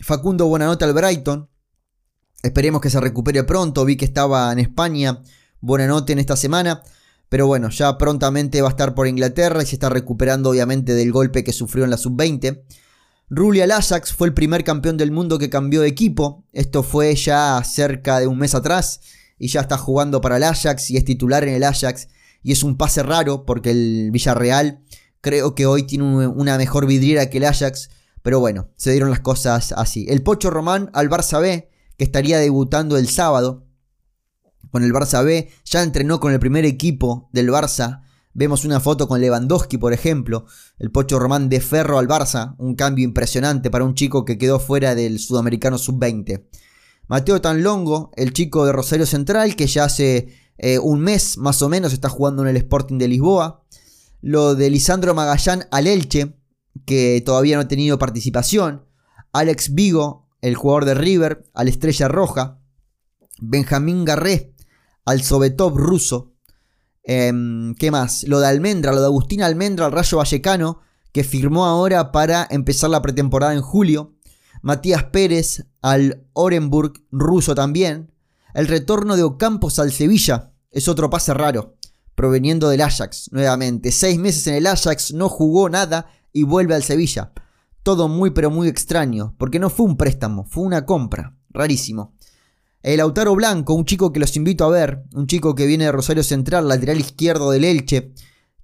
Facundo 0.00 0.48
Buenanote 0.48 0.86
al 0.86 0.92
Brighton. 0.92 1.48
Esperemos 2.42 2.80
que 2.80 2.90
se 2.90 3.00
recupere 3.00 3.44
pronto. 3.44 3.84
Vi 3.84 3.96
que 3.96 4.06
estaba 4.06 4.50
en 4.50 4.58
España. 4.58 5.22
Buenanote 5.60 6.14
en 6.14 6.18
esta 6.18 6.34
semana. 6.34 6.82
Pero 7.28 7.46
bueno, 7.46 7.70
ya 7.70 7.98
prontamente 7.98 8.62
va 8.62 8.68
a 8.68 8.70
estar 8.70 8.94
por 8.94 9.08
Inglaterra 9.08 9.62
y 9.62 9.66
se 9.66 9.76
está 9.76 9.88
recuperando 9.88 10.50
obviamente 10.50 10.94
del 10.94 11.12
golpe 11.12 11.44
que 11.44 11.52
sufrió 11.52 11.84
en 11.84 11.90
la 11.90 11.96
sub-20. 11.96 12.62
Rulli 13.30 13.62
al 13.62 13.70
Ajax 13.70 14.12
fue 14.12 14.28
el 14.28 14.34
primer 14.34 14.64
campeón 14.64 14.96
del 14.96 15.10
mundo 15.10 15.38
que 15.38 15.50
cambió 15.50 15.80
de 15.80 15.88
equipo. 15.88 16.44
Esto 16.52 16.82
fue 16.82 17.14
ya 17.16 17.62
cerca 17.64 18.20
de 18.20 18.26
un 18.26 18.38
mes 18.38 18.54
atrás 18.54 19.00
y 19.38 19.48
ya 19.48 19.62
está 19.62 19.78
jugando 19.78 20.20
para 20.20 20.36
el 20.36 20.44
Ajax 20.44 20.90
y 20.90 20.96
es 20.96 21.04
titular 21.04 21.42
en 21.44 21.54
el 21.54 21.64
Ajax 21.64 22.08
y 22.42 22.52
es 22.52 22.62
un 22.62 22.76
pase 22.76 23.02
raro 23.02 23.44
porque 23.44 23.70
el 23.70 24.10
Villarreal 24.12 24.84
creo 25.20 25.54
que 25.54 25.66
hoy 25.66 25.84
tiene 25.84 26.04
una 26.04 26.58
mejor 26.58 26.86
vidriera 26.86 27.30
que 27.30 27.38
el 27.38 27.44
Ajax, 27.44 27.88
pero 28.22 28.38
bueno, 28.38 28.68
se 28.76 28.92
dieron 28.92 29.10
las 29.10 29.20
cosas 29.20 29.72
así. 29.72 30.06
El 30.08 30.22
Pocho 30.22 30.50
Román 30.50 30.90
al 30.92 31.08
Barça 31.08 31.40
B, 31.40 31.70
que 31.96 32.04
estaría 32.04 32.38
debutando 32.38 32.98
el 32.98 33.08
sábado 33.08 33.63
con 34.74 34.82
el 34.82 34.92
Barça 34.92 35.24
B, 35.24 35.48
ya 35.64 35.84
entrenó 35.84 36.18
con 36.18 36.32
el 36.32 36.40
primer 36.40 36.64
equipo 36.64 37.28
del 37.32 37.48
Barça. 37.48 38.02
Vemos 38.32 38.64
una 38.64 38.80
foto 38.80 39.06
con 39.06 39.20
Lewandowski, 39.20 39.78
por 39.78 39.92
ejemplo, 39.92 40.46
el 40.80 40.90
Pocho 40.90 41.20
Román 41.20 41.48
de 41.48 41.60
Ferro 41.60 41.96
al 41.96 42.08
Barça, 42.08 42.56
un 42.58 42.74
cambio 42.74 43.04
impresionante 43.04 43.70
para 43.70 43.84
un 43.84 43.94
chico 43.94 44.24
que 44.24 44.36
quedó 44.36 44.58
fuera 44.58 44.96
del 44.96 45.20
Sudamericano 45.20 45.78
Sub-20. 45.78 46.48
Mateo 47.06 47.40
Tanlongo, 47.40 48.10
el 48.16 48.32
chico 48.32 48.66
de 48.66 48.72
Rosario 48.72 49.06
Central, 49.06 49.54
que 49.54 49.68
ya 49.68 49.84
hace 49.84 50.34
eh, 50.58 50.80
un 50.80 50.98
mes 50.98 51.38
más 51.38 51.62
o 51.62 51.68
menos 51.68 51.92
está 51.92 52.08
jugando 52.08 52.42
en 52.42 52.48
el 52.48 52.56
Sporting 52.56 52.98
de 52.98 53.06
Lisboa. 53.06 53.62
Lo 54.22 54.56
de 54.56 54.70
Lisandro 54.70 55.14
Magallán 55.14 55.68
al 55.70 55.86
Elche, 55.86 56.34
que 56.84 57.22
todavía 57.24 57.54
no 57.54 57.62
ha 57.62 57.68
tenido 57.68 57.96
participación. 58.00 58.84
Alex 59.32 59.72
Vigo, 59.72 60.26
el 60.40 60.56
jugador 60.56 60.84
de 60.84 60.94
River, 60.94 61.44
al 61.54 61.68
Estrella 61.68 62.08
Roja. 62.08 62.58
Benjamín 63.38 64.04
Garré, 64.04 64.53
al 65.04 65.22
Sobetov 65.22 65.76
ruso. 65.76 66.32
Em, 67.02 67.74
¿Qué 67.74 67.90
más? 67.90 68.24
Lo 68.24 68.40
de 68.40 68.46
Almendra, 68.46 68.92
lo 68.92 69.00
de 69.00 69.06
Agustín 69.06 69.42
Almendra 69.42 69.86
al 69.86 69.92
Rayo 69.92 70.18
Vallecano, 70.18 70.80
que 71.12 71.24
firmó 71.24 71.66
ahora 71.66 72.12
para 72.12 72.46
empezar 72.50 72.90
la 72.90 73.02
pretemporada 73.02 73.54
en 73.54 73.60
julio. 73.60 74.14
Matías 74.62 75.04
Pérez 75.04 75.66
al 75.82 76.26
Orenburg 76.32 76.94
ruso 77.10 77.54
también. 77.54 78.12
El 78.54 78.66
retorno 78.66 79.16
de 79.16 79.22
Ocampos 79.22 79.78
al 79.78 79.92
Sevilla 79.92 80.52
es 80.70 80.88
otro 80.88 81.10
pase 81.10 81.34
raro, 81.34 81.76
proveniendo 82.14 82.68
del 82.68 82.80
Ajax 82.80 83.30
nuevamente. 83.32 83.92
Seis 83.92 84.18
meses 84.18 84.46
en 84.46 84.54
el 84.54 84.66
Ajax, 84.66 85.12
no 85.12 85.28
jugó 85.28 85.68
nada 85.68 86.06
y 86.32 86.44
vuelve 86.44 86.74
al 86.74 86.82
Sevilla. 86.82 87.32
Todo 87.82 88.08
muy 88.08 88.30
pero 88.30 88.50
muy 88.50 88.68
extraño, 88.68 89.34
porque 89.38 89.58
no 89.58 89.68
fue 89.68 89.86
un 89.86 89.96
préstamo, 89.96 90.44
fue 90.44 90.64
una 90.64 90.86
compra. 90.86 91.36
Rarísimo. 91.50 92.13
El 92.84 93.00
Autaro 93.00 93.34
Blanco, 93.34 93.72
un 93.72 93.86
chico 93.86 94.12
que 94.12 94.20
los 94.20 94.36
invito 94.36 94.62
a 94.62 94.68
ver, 94.68 95.04
un 95.14 95.26
chico 95.26 95.54
que 95.54 95.64
viene 95.64 95.86
de 95.86 95.92
Rosario 95.92 96.22
Central, 96.22 96.68
lateral 96.68 97.00
izquierdo 97.00 97.50
del 97.50 97.64
Elche, 97.64 98.12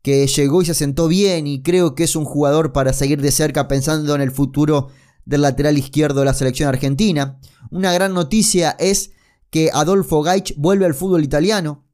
que 0.02 0.26
llegó 0.26 0.60
y 0.60 0.66
se 0.66 0.74
sentó 0.74 1.08
bien 1.08 1.46
y 1.46 1.62
creo 1.62 1.94
que 1.94 2.04
es 2.04 2.14
un 2.16 2.26
jugador 2.26 2.74
para 2.74 2.92
seguir 2.92 3.22
de 3.22 3.30
cerca 3.30 3.66
pensando 3.66 4.14
en 4.14 4.20
el 4.20 4.30
futuro 4.30 4.88
del 5.24 5.40
lateral 5.40 5.78
izquierdo 5.78 6.20
de 6.20 6.26
la 6.26 6.34
selección 6.34 6.68
argentina. 6.68 7.38
Una 7.70 7.94
gran 7.94 8.12
noticia 8.12 8.76
es 8.78 9.12
que 9.48 9.70
Adolfo 9.72 10.20
Gaich 10.20 10.54
vuelve 10.58 10.84
al 10.84 10.92
fútbol 10.92 11.24
italiano. 11.24 11.86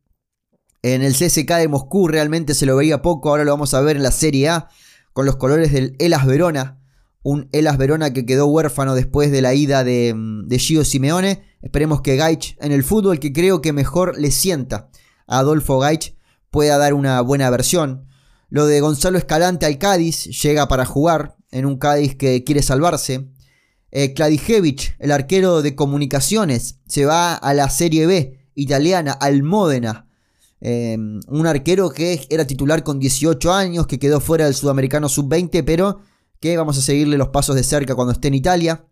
En 0.83 1.03
el 1.03 1.13
CSK 1.15 1.49
de 1.59 1.69
Moscú 1.69 2.09
realmente 2.09 2.55
se 2.55 2.67
lo 2.67 2.75
veía 2.75 3.03
poco, 3.03 3.29
ahora 3.29 3.45
lo 3.45 3.53
vamos 3.53 3.73
a 3.73 3.81
ver 3.83 3.95
en 3.99 4.03
la 4.03 4.11
Serie 4.11 4.49
A 4.49 4.69
con 5.13 5.27
los 5.27 5.37
colores 5.37 5.71
del 5.71 5.95
Elas 6.01 6.27
Verona. 6.27 6.81
Un 7.29 7.49
Elas 7.51 7.77
Verona 7.77 8.13
que 8.13 8.25
quedó 8.25 8.47
huérfano 8.47 8.95
después 8.95 9.33
de 9.33 9.43
la 9.43 9.53
ida 9.53 9.83
de, 9.83 10.15
de 10.45 10.59
Gio 10.61 10.85
Simeone. 10.85 11.43
Esperemos 11.61 12.01
que 12.01 12.15
Gaich 12.15 12.57
en 12.61 12.71
el 12.71 12.85
fútbol 12.85 13.19
que 13.19 13.33
creo 13.33 13.61
que 13.61 13.73
mejor 13.73 14.17
le 14.17 14.31
sienta 14.31 14.91
a 15.27 15.41
Adolfo 15.41 15.81
Gaich 15.81 16.17
pueda 16.53 16.79
dar 16.79 16.95
una 16.95 17.21
buena 17.23 17.51
versión. 17.51 18.07
Lo 18.49 18.67
de 18.67 18.81
Gonzalo 18.81 19.19
Escalante 19.19 19.67
al 19.67 19.77
Cádiz 19.77 20.27
llega 20.41 20.69
para 20.69 20.85
jugar 20.85 21.35
en 21.51 21.67
un 21.67 21.79
Cádiz 21.79 22.15
que 22.15 22.45
quiere 22.45 22.63
salvarse. 22.63 23.29
Eh, 23.91 24.15
el 25.01 25.11
arquero 25.11 25.63
de 25.63 25.75
comunicaciones, 25.75 26.79
se 26.87 27.07
va 27.07 27.35
a 27.35 27.55
la 27.55 27.69
Serie 27.71 28.07
B 28.07 28.39
italiana, 28.55 29.11
al 29.11 29.43
Módena. 29.43 30.07
Em, 30.61 31.19
un 31.27 31.47
arquero 31.49 31.91
que 31.91 32.25
era 32.31 32.47
titular 32.47 32.85
con 32.85 33.01
18 33.01 33.53
años, 33.53 33.89
que 33.89 33.99
quedó 33.99 34.21
fuera 34.21 34.45
del 34.45 34.55
sudamericano 34.55 35.09
sub-20, 35.09 35.65
pero 35.65 36.03
que 36.41 36.57
vamos 36.57 36.79
a 36.79 36.83
seguirle 36.83 37.19
los 37.19 37.29
pasos 37.29 37.57
de 37.57 37.63
cerca 37.63 37.95
cuando 37.95 38.13
esté 38.13 38.29
en 38.29 38.35
Italia. 38.35 38.87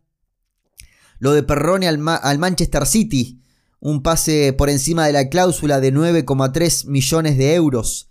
Lo 1.18 1.33
de 1.33 1.42
Perrone 1.42 1.88
al, 1.88 1.98
Manchester 1.98 2.87
City, 2.87 3.40
un 3.80 4.02
pase 4.02 4.52
por 4.52 4.70
encima 4.70 5.07
de 5.07 5.12
la 5.12 5.28
cláusula 5.28 5.80
de 5.80 5.92
9,3 5.92 6.87
millones 6.87 7.38
de 7.38 7.54
euros. 7.54 8.11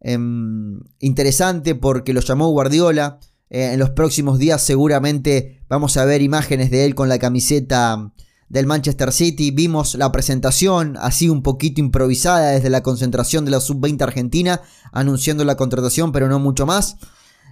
Em, 0.00 0.80
interesante 1.00 1.74
porque 1.74 2.12
lo 2.12 2.20
llamó 2.20 2.48
Guardiola. 2.50 3.18
Eh, 3.50 3.72
en 3.72 3.78
los 3.78 3.90
próximos 3.90 4.38
días 4.38 4.62
seguramente 4.62 5.62
vamos 5.68 5.96
a 5.96 6.04
ver 6.04 6.22
imágenes 6.22 6.70
de 6.70 6.84
él 6.84 6.94
con 6.94 7.08
la 7.08 7.18
camiseta 7.18 8.12
del 8.48 8.66
Manchester 8.66 9.12
City. 9.12 9.50
Vimos 9.50 9.94
la 9.94 10.12
presentación 10.12 10.96
así 11.00 11.28
un 11.28 11.42
poquito 11.42 11.80
improvisada 11.80 12.50
desde 12.50 12.70
la 12.70 12.82
concentración 12.82 13.44
de 13.44 13.50
la 13.50 13.60
sub-20 13.60 14.02
argentina, 14.02 14.60
anunciando 14.92 15.44
la 15.44 15.56
contratación, 15.56 16.12
pero 16.12 16.28
no 16.28 16.38
mucho 16.38 16.66
más. 16.66 16.96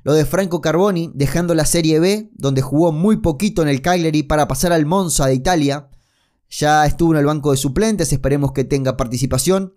Lo 0.04 0.14
de 0.14 0.24
Franco 0.24 0.60
Carboni, 0.60 1.10
dejando 1.14 1.54
la 1.54 1.64
Serie 1.64 2.00
B, 2.00 2.30
donde 2.34 2.62
jugó 2.62 2.92
muy 2.92 3.18
poquito 3.18 3.62
en 3.62 3.68
el 3.68 3.82
Cagliari 3.82 4.22
para 4.22 4.48
pasar 4.48 4.72
al 4.72 4.86
Monza 4.86 5.26
de 5.26 5.34
Italia. 5.34 5.88
Ya 6.48 6.84
estuvo 6.86 7.12
en 7.12 7.20
el 7.20 7.26
banco 7.26 7.50
de 7.50 7.56
suplentes, 7.56 8.12
esperemos 8.12 8.52
que 8.52 8.64
tenga 8.64 8.96
participación. 8.96 9.74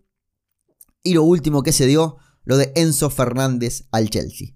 Y 1.04 1.14
lo 1.14 1.24
último 1.24 1.64
que 1.64 1.72
se 1.72 1.86
dio, 1.86 2.18
lo 2.44 2.58
de 2.58 2.72
Enzo 2.76 3.10
Fernández 3.10 3.88
al 3.92 4.10
Chelsea 4.10 4.56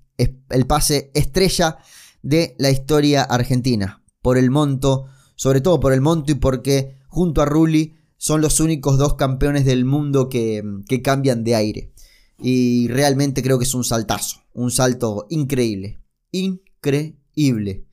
el 0.50 0.68
pase 0.68 1.12
estrella 1.14 1.78
de 2.22 2.56
la 2.60 2.70
historia 2.70 3.24
argentina. 3.24 4.04
Por 4.22 4.38
el 4.38 4.52
monto, 4.52 5.06
sobre 5.36 5.62
todo 5.62 5.80
por 5.80 5.94
el 5.94 6.02
monto 6.02 6.32
y 6.32 6.36
porque 6.36 6.98
junto 7.08 7.42
a 7.42 7.46
Rulli 7.46 7.96
son 8.18 8.42
los 8.42 8.60
únicos 8.60 8.98
dos 8.98 9.14
campeones 9.14 9.66
del 9.66 9.86
mundo 9.86 10.28
que, 10.28 10.62
que 10.88 11.02
cambian 11.02 11.44
de 11.44 11.56
aire. 11.56 11.94
Y 12.42 12.88
realmente 12.88 13.44
creo 13.44 13.58
que 13.58 13.66
es 13.66 13.74
un 13.74 13.84
saltazo, 13.84 14.42
un 14.54 14.72
salto 14.72 15.28
increíble, 15.30 16.00
increíble 16.32 17.86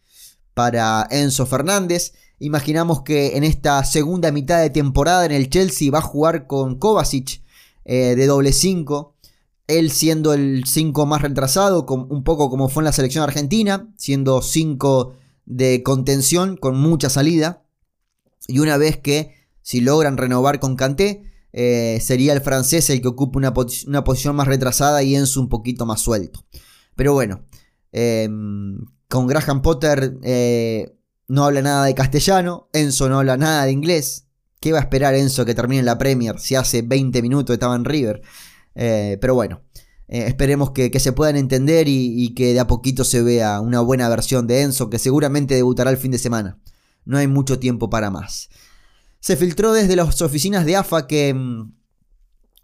para 0.55 1.07
Enzo 1.11 1.47
Fernández. 1.47 2.15
Imaginamos 2.39 3.03
que 3.03 3.37
en 3.37 3.45
esta 3.45 3.83
segunda 3.85 4.31
mitad 4.31 4.61
de 4.61 4.71
temporada 4.71 5.25
en 5.25 5.33
el 5.33 5.51
Chelsea 5.51 5.91
va 5.91 5.99
a 5.99 6.03
jugar 6.03 6.47
con 6.47 6.79
Kovacic 6.79 7.43
eh, 7.85 8.15
de 8.17 8.27
doble 8.27 8.53
5 8.53 9.17
él 9.67 9.91
siendo 9.91 10.33
el 10.33 10.65
5 10.65 11.07
más 11.07 11.23
retrasado, 11.23 11.87
un 11.87 12.23
poco 12.23 12.51
como 12.51 12.69
fue 12.69 12.83
en 12.83 12.87
la 12.87 12.93
selección 12.93 13.25
argentina, 13.25 13.93
siendo 13.97 14.43
5 14.43 15.15
de 15.45 15.83
contención 15.83 16.57
con 16.57 16.79
mucha 16.79 17.11
salida. 17.11 17.65
Y 18.47 18.61
una 18.61 18.77
vez 18.77 18.97
que 18.97 19.35
si 19.63 19.81
logran 19.81 20.17
renovar 20.17 20.61
con 20.61 20.77
Kanté, 20.77 21.26
eh, 21.59 22.01
sería 22.03 22.35
el 22.35 22.43
francés 22.43 22.91
el 22.91 23.01
que 23.01 23.09
ocupe 23.09 23.39
una, 23.39 23.55
posición 23.55 24.37
más 24.37 24.47
retrasada 24.47 25.03
y 25.03 25.17
Enzo 25.17 25.41
un 25.41 25.49
poquito 25.49 25.87
más 25.87 26.03
suelto. 26.03 26.45
Pero 26.95 27.15
bueno, 27.15 27.47
em, 27.93 28.77
con 29.09 29.27
Graham 29.27 29.63
Potter 29.63 30.19
eh, 30.23 30.95
no 31.29 31.47
habla 31.47 31.63
nada 31.63 31.87
de 31.87 31.95
castellano, 31.95 32.69
Enzo 32.75 33.09
no 33.09 33.21
habla 33.21 33.39
nada 33.39 33.65
de 33.65 33.73
inglés. 33.73 34.27
¿Qué 34.61 34.73
va 34.73 34.81
a 34.81 34.83
esperar 34.83 35.15
Enzo 35.15 35.47
que 35.47 35.55
termine 35.55 35.83
la 35.83 35.97
Premier 35.97 36.39
si 36.39 36.57
hace 36.57 36.83
20 36.83 37.23
minutos 37.23 37.55
estaba 37.55 37.75
en 37.75 37.87
River? 37.87 38.21
Eh, 38.75 39.17
pero 39.19 39.35
bueno, 39.35 39.63
esperemos 40.09 40.73
que, 40.73 41.01
se 41.01 41.13
puedan 41.13 41.37
entender 41.37 41.87
y, 41.89 42.35
que 42.35 42.53
de 42.53 42.61
a 42.61 42.67
poquito 42.67 43.03
se 43.03 43.23
vea 43.23 43.63
una 43.63 43.81
buena 43.81 44.11
versión 44.11 44.47
de 44.47 44.61
Enzo, 44.61 44.91
que 44.91 44.99
seguramente 44.99 45.55
debutará 45.55 45.91
el 45.91 45.97
fin 45.97 46.11
de 46.11 46.19
semana. 46.19 46.59
No 47.07 47.17
hay 47.17 47.29
mucho 47.29 47.59
tiempo 47.59 47.89
para 47.89 48.11
más. 48.11 48.51
Se 49.21 49.37
filtró 49.37 49.73
desde 49.73 49.97
las 49.97 50.23
oficinas 50.23 50.65
de 50.65 50.77
AFA 50.77 51.07
que 51.07 51.35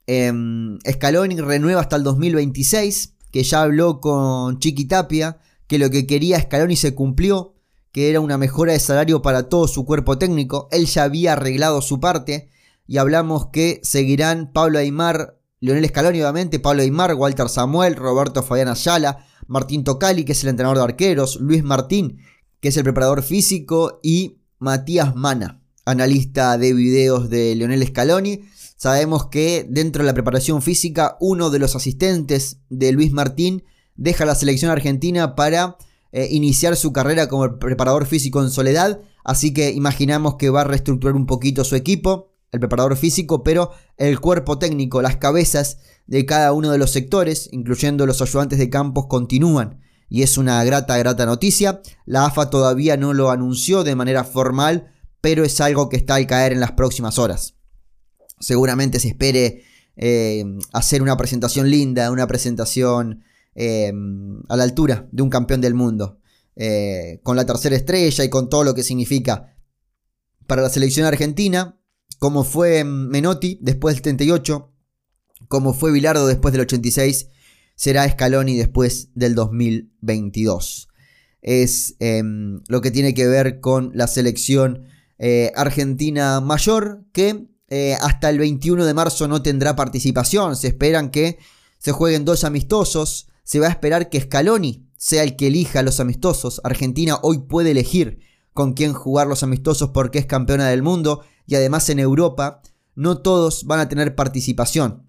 em, 0.06 0.78
Scaloni 0.88 1.40
renueva 1.40 1.80
hasta 1.80 1.96
el 1.96 2.04
2026, 2.04 3.14
que 3.30 3.42
ya 3.42 3.62
habló 3.62 4.00
con 4.00 4.58
Chiqui 4.58 4.84
Tapia, 4.84 5.38
que 5.66 5.78
lo 5.78 5.90
que 5.90 6.06
quería 6.06 6.40
Scaloni 6.40 6.76
se 6.76 6.94
cumplió, 6.94 7.54
que 7.90 8.10
era 8.10 8.20
una 8.20 8.38
mejora 8.38 8.72
de 8.72 8.80
salario 8.80 9.22
para 9.22 9.48
todo 9.48 9.68
su 9.68 9.84
cuerpo 9.84 10.18
técnico. 10.18 10.68
Él 10.70 10.86
ya 10.86 11.04
había 11.04 11.32
arreglado 11.32 11.82
su 11.82 12.00
parte 12.00 12.50
y 12.86 12.98
hablamos 12.98 13.46
que 13.46 13.80
seguirán 13.82 14.52
Pablo 14.52 14.78
Aymar 14.78 15.42
Leonel 15.62 15.86
Scaloni, 15.86 16.20
obviamente, 16.20 16.58
Pablo 16.58 16.82
Aymar, 16.82 17.14
Walter 17.14 17.48
Samuel, 17.48 17.94
Roberto 17.94 18.42
Fabián 18.42 18.66
Ayala, 18.66 19.24
Martín 19.46 19.84
Tocali, 19.84 20.24
que 20.24 20.32
es 20.32 20.42
el 20.42 20.50
entrenador 20.50 20.78
de 20.78 20.82
arqueros, 20.82 21.38
Luis 21.40 21.62
Martín, 21.62 22.18
que 22.60 22.68
es 22.68 22.76
el 22.76 22.82
preparador 22.82 23.22
físico, 23.22 24.00
y 24.02 24.40
Matías 24.58 25.14
Mana, 25.14 25.61
analista 25.84 26.58
de 26.58 26.72
videos 26.72 27.30
de 27.30 27.54
Leonel 27.54 27.86
Scaloni. 27.86 28.42
Sabemos 28.76 29.26
que 29.26 29.66
dentro 29.68 30.02
de 30.02 30.06
la 30.06 30.14
preparación 30.14 30.62
física, 30.62 31.16
uno 31.20 31.50
de 31.50 31.58
los 31.58 31.76
asistentes 31.76 32.58
de 32.68 32.92
Luis 32.92 33.12
Martín 33.12 33.64
deja 33.94 34.24
la 34.24 34.34
selección 34.34 34.70
argentina 34.70 35.34
para 35.34 35.76
eh, 36.12 36.28
iniciar 36.30 36.76
su 36.76 36.92
carrera 36.92 37.28
como 37.28 37.58
preparador 37.58 38.06
físico 38.06 38.42
en 38.42 38.50
soledad. 38.50 39.00
Así 39.24 39.54
que 39.54 39.70
imaginamos 39.70 40.36
que 40.36 40.50
va 40.50 40.62
a 40.62 40.64
reestructurar 40.64 41.14
un 41.14 41.26
poquito 41.26 41.64
su 41.64 41.76
equipo 41.76 42.32
el 42.52 42.60
preparador 42.60 42.96
físico, 42.96 43.42
pero 43.42 43.72
el 43.96 44.20
cuerpo 44.20 44.58
técnico, 44.58 45.02
las 45.02 45.16
cabezas 45.16 45.78
de 46.06 46.26
cada 46.26 46.52
uno 46.52 46.70
de 46.70 46.78
los 46.78 46.90
sectores, 46.90 47.48
incluyendo 47.50 48.06
los 48.06 48.20
ayudantes 48.20 48.58
de 48.58 48.70
campos, 48.70 49.06
continúan. 49.08 49.80
Y 50.10 50.22
es 50.22 50.36
una 50.36 50.62
grata, 50.62 50.98
grata 50.98 51.24
noticia. 51.24 51.80
La 52.04 52.26
AFA 52.26 52.50
todavía 52.50 52.98
no 52.98 53.14
lo 53.14 53.30
anunció 53.30 53.82
de 53.82 53.96
manera 53.96 54.24
formal, 54.24 54.91
pero 55.22 55.44
es 55.44 55.58
algo 55.62 55.88
que 55.88 55.96
está 55.96 56.16
al 56.16 56.26
caer 56.26 56.52
en 56.52 56.60
las 56.60 56.72
próximas 56.72 57.18
horas. 57.18 57.54
Seguramente 58.38 59.00
se 59.00 59.08
espere 59.08 59.62
eh, 59.96 60.44
hacer 60.72 61.00
una 61.00 61.16
presentación 61.16 61.70
linda, 61.70 62.10
una 62.10 62.26
presentación 62.26 63.22
eh, 63.54 63.92
a 64.48 64.56
la 64.56 64.64
altura 64.64 65.08
de 65.12 65.22
un 65.22 65.30
campeón 65.30 65.62
del 65.62 65.74
mundo. 65.74 66.18
Eh, 66.54 67.20
con 67.22 67.34
la 67.36 67.46
tercera 67.46 67.76
estrella 67.76 68.24
y 68.24 68.28
con 68.28 68.50
todo 68.50 68.62
lo 68.62 68.74
que 68.74 68.82
significa 68.82 69.56
para 70.46 70.60
la 70.60 70.68
selección 70.68 71.06
argentina, 71.06 71.80
como 72.18 72.44
fue 72.44 72.84
Menotti 72.84 73.58
después 73.62 73.94
del 73.94 74.02
38, 74.02 74.70
como 75.48 75.72
fue 75.72 75.92
Bilardo 75.92 76.26
después 76.26 76.52
del 76.52 76.62
86, 76.62 77.28
será 77.74 78.06
Scaloni 78.08 78.56
después 78.56 79.08
del 79.14 79.34
2022. 79.34 80.88
Es 81.40 81.96
em, 82.00 82.60
lo 82.68 82.82
que 82.82 82.90
tiene 82.90 83.14
que 83.14 83.26
ver 83.26 83.60
con 83.60 83.90
la 83.94 84.06
selección 84.06 84.84
argentina 85.54 86.40
mayor 86.40 87.04
que 87.12 87.52
eh, 87.74 87.96
hasta 88.02 88.28
el 88.28 88.36
21 88.36 88.84
de 88.84 88.92
marzo 88.92 89.26
no 89.28 89.40
tendrá 89.40 89.74
participación. 89.74 90.56
Se 90.56 90.66
esperan 90.66 91.10
que 91.10 91.38
se 91.78 91.90
jueguen 91.90 92.26
dos 92.26 92.44
amistosos. 92.44 93.28
Se 93.44 93.60
va 93.60 93.68
a 93.68 93.70
esperar 93.70 94.10
que 94.10 94.20
Scaloni 94.20 94.90
sea 94.98 95.22
el 95.22 95.36
que 95.36 95.46
elija 95.46 95.80
los 95.80 95.98
amistosos. 95.98 96.60
Argentina 96.64 97.18
hoy 97.22 97.38
puede 97.38 97.70
elegir 97.70 98.18
con 98.52 98.74
quién 98.74 98.92
jugar 98.92 99.26
los 99.26 99.42
amistosos 99.42 99.88
porque 99.88 100.18
es 100.18 100.26
campeona 100.26 100.68
del 100.68 100.82
mundo. 100.82 101.22
Y 101.46 101.54
además 101.54 101.88
en 101.88 101.98
Europa 101.98 102.60
no 102.94 103.22
todos 103.22 103.64
van 103.64 103.80
a 103.80 103.88
tener 103.88 104.14
participación. 104.14 105.06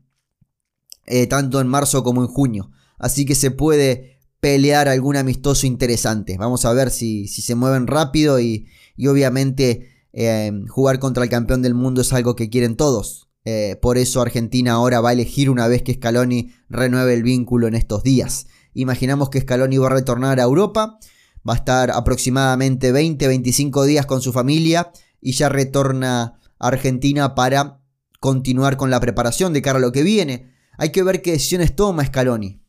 Eh, 1.05 1.27
tanto 1.27 1.59
en 1.59 1.67
marzo 1.67 2.01
como 2.01 2.21
en 2.21 2.29
junio. 2.29 2.71
Así 2.97 3.25
que 3.25 3.35
se 3.35 3.51
puede 3.51 4.21
pelear 4.39 4.87
algún 4.87 5.17
amistoso 5.17 5.67
interesante. 5.67 6.37
Vamos 6.37 6.63
a 6.63 6.71
ver 6.71 6.91
si, 6.91 7.27
se 7.27 7.55
mueven 7.55 7.87
rápido 7.87 8.39
y 8.39 8.69
obviamente 9.05 9.92
Em, 10.13 10.67
jugar 10.67 10.99
contra 10.99 11.23
el 11.23 11.29
campeón 11.29 11.63
del 11.63 11.73
mundo 11.73 12.01
es 12.01 12.13
algo 12.13 12.35
que 12.35 12.49
quieren 12.49 12.77
todos. 12.77 13.27
Eh, 13.45 13.77
por 13.81 13.97
eso 13.97 14.21
Argentina 14.21 14.73
ahora 14.73 15.01
va 15.01 15.09
a 15.09 15.13
elegir 15.13 15.49
una 15.49 15.67
vez 15.67 15.81
que 15.81 15.95
Scaloni 15.95 16.53
renueve 16.69 17.13
el 17.15 17.23
vínculo 17.23 17.67
en 17.67 17.73
estos 17.73 18.03
días. 18.03 18.45
Imaginamos 18.73 19.29
que 19.29 19.41
Scaloni 19.41 19.77
va 19.77 19.87
a 19.87 19.89
retornar 19.89 20.39
a 20.39 20.43
Europa, 20.43 20.99
va 21.47 21.53
a 21.53 21.57
estar 21.57 21.91
aproximadamente 21.91 22.93
20-25 22.93 23.85
días 23.85 24.05
con 24.05 24.21
su 24.21 24.31
familia 24.31 24.91
y 25.19 25.33
ya 25.33 25.49
retorna 25.49 26.39
a 26.59 26.67
Argentina 26.67 27.35
para 27.35 27.81
continuar 28.19 28.77
con 28.77 28.89
la 28.89 28.99
preparación 28.99 29.51
de 29.51 29.61
cara 29.61 29.79
a 29.79 29.81
lo 29.81 29.91
que 29.91 30.03
viene. 30.03 30.53
Hay 30.77 30.91
que 30.91 31.03
ver 31.03 31.21
qué 31.21 31.31
decisiones 31.31 31.75
toma 31.75 32.05
Scaloni. 32.05 32.61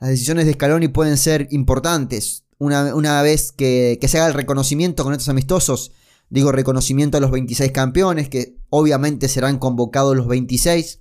Las 0.00 0.10
decisiones 0.10 0.46
de 0.46 0.54
Scaloni 0.54 0.88
pueden 0.88 1.18
ser 1.18 1.48
importantes. 1.50 2.44
Una, 2.58 3.22
vez 3.22 3.52
que, 3.52 3.98
que 4.00 4.08
se 4.08 4.18
haga 4.18 4.26
el 4.26 4.34
reconocimiento 4.34 5.04
con 5.04 5.12
estos 5.12 5.28
amistosos, 5.28 5.92
Digo 6.30 6.52
reconocimiento 6.52 7.16
a 7.16 7.20
los 7.20 7.30
26 7.30 7.72
campeones, 7.72 8.28
que 8.28 8.56
obviamente 8.70 9.28
serán 9.28 9.58
convocados 9.58 10.16
los 10.16 10.26
26 10.26 11.00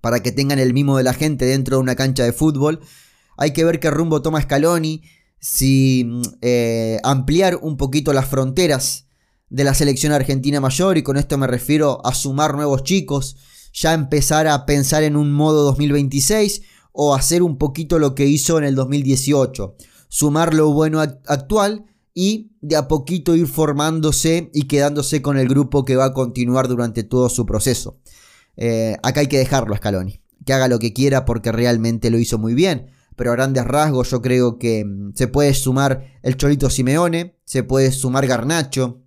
para 0.00 0.20
que 0.20 0.32
tengan 0.32 0.58
el 0.58 0.72
mimo 0.72 0.96
de 0.96 1.04
la 1.04 1.14
gente 1.14 1.44
dentro 1.44 1.76
de 1.76 1.82
una 1.82 1.94
cancha 1.94 2.24
de 2.24 2.32
fútbol. 2.32 2.80
Hay 3.36 3.52
que 3.52 3.64
ver 3.64 3.78
qué 3.78 3.90
rumbo 3.90 4.22
toma 4.22 4.40
Scaloni, 4.40 5.02
si 5.38 6.08
eh, 6.40 6.98
ampliar 7.02 7.58
un 7.62 7.76
poquito 7.76 8.12
las 8.12 8.26
fronteras 8.26 9.06
de 9.48 9.64
la 9.64 9.74
selección 9.74 10.12
argentina 10.12 10.60
mayor, 10.60 10.96
y 10.96 11.02
con 11.02 11.16
esto 11.16 11.36
me 11.36 11.46
refiero 11.46 12.04
a 12.06 12.14
sumar 12.14 12.54
nuevos 12.54 12.84
chicos, 12.84 13.36
ya 13.72 13.92
empezar 13.92 14.46
a 14.46 14.64
pensar 14.66 15.02
en 15.02 15.16
un 15.16 15.32
modo 15.32 15.64
2026 15.64 16.62
o 16.92 17.14
hacer 17.14 17.42
un 17.42 17.58
poquito 17.58 17.98
lo 17.98 18.14
que 18.14 18.26
hizo 18.26 18.58
en 18.58 18.64
el 18.64 18.74
2018, 18.74 19.76
sumar 20.08 20.54
lo 20.54 20.72
bueno 20.72 21.00
actual 21.00 21.86
y 22.14 22.52
de 22.60 22.76
a 22.76 22.88
poquito 22.88 23.34
ir 23.34 23.46
formándose 23.46 24.50
y 24.52 24.66
quedándose 24.66 25.22
con 25.22 25.38
el 25.38 25.48
grupo 25.48 25.84
que 25.84 25.96
va 25.96 26.06
a 26.06 26.12
continuar 26.12 26.68
durante 26.68 27.04
todo 27.04 27.28
su 27.28 27.46
proceso. 27.46 27.98
Eh, 28.56 28.96
acá 29.02 29.20
hay 29.20 29.28
que 29.28 29.38
dejarlo 29.38 29.74
a 29.74 29.78
Scaloni, 29.78 30.20
que 30.44 30.52
haga 30.52 30.68
lo 30.68 30.78
que 30.78 30.92
quiera 30.92 31.24
porque 31.24 31.52
realmente 31.52 32.10
lo 32.10 32.18
hizo 32.18 32.38
muy 32.38 32.54
bien. 32.54 32.90
Pero 33.16 33.30
a 33.30 33.34
grandes 33.34 33.64
rasgos 33.64 34.10
yo 34.10 34.22
creo 34.22 34.58
que 34.58 34.84
mm, 34.84 35.12
se 35.14 35.28
puede 35.28 35.54
sumar 35.54 36.04
el 36.22 36.36
Cholito 36.36 36.70
Simeone, 36.70 37.38
se 37.44 37.62
puede 37.62 37.92
sumar 37.92 38.26
Garnacho, 38.26 39.02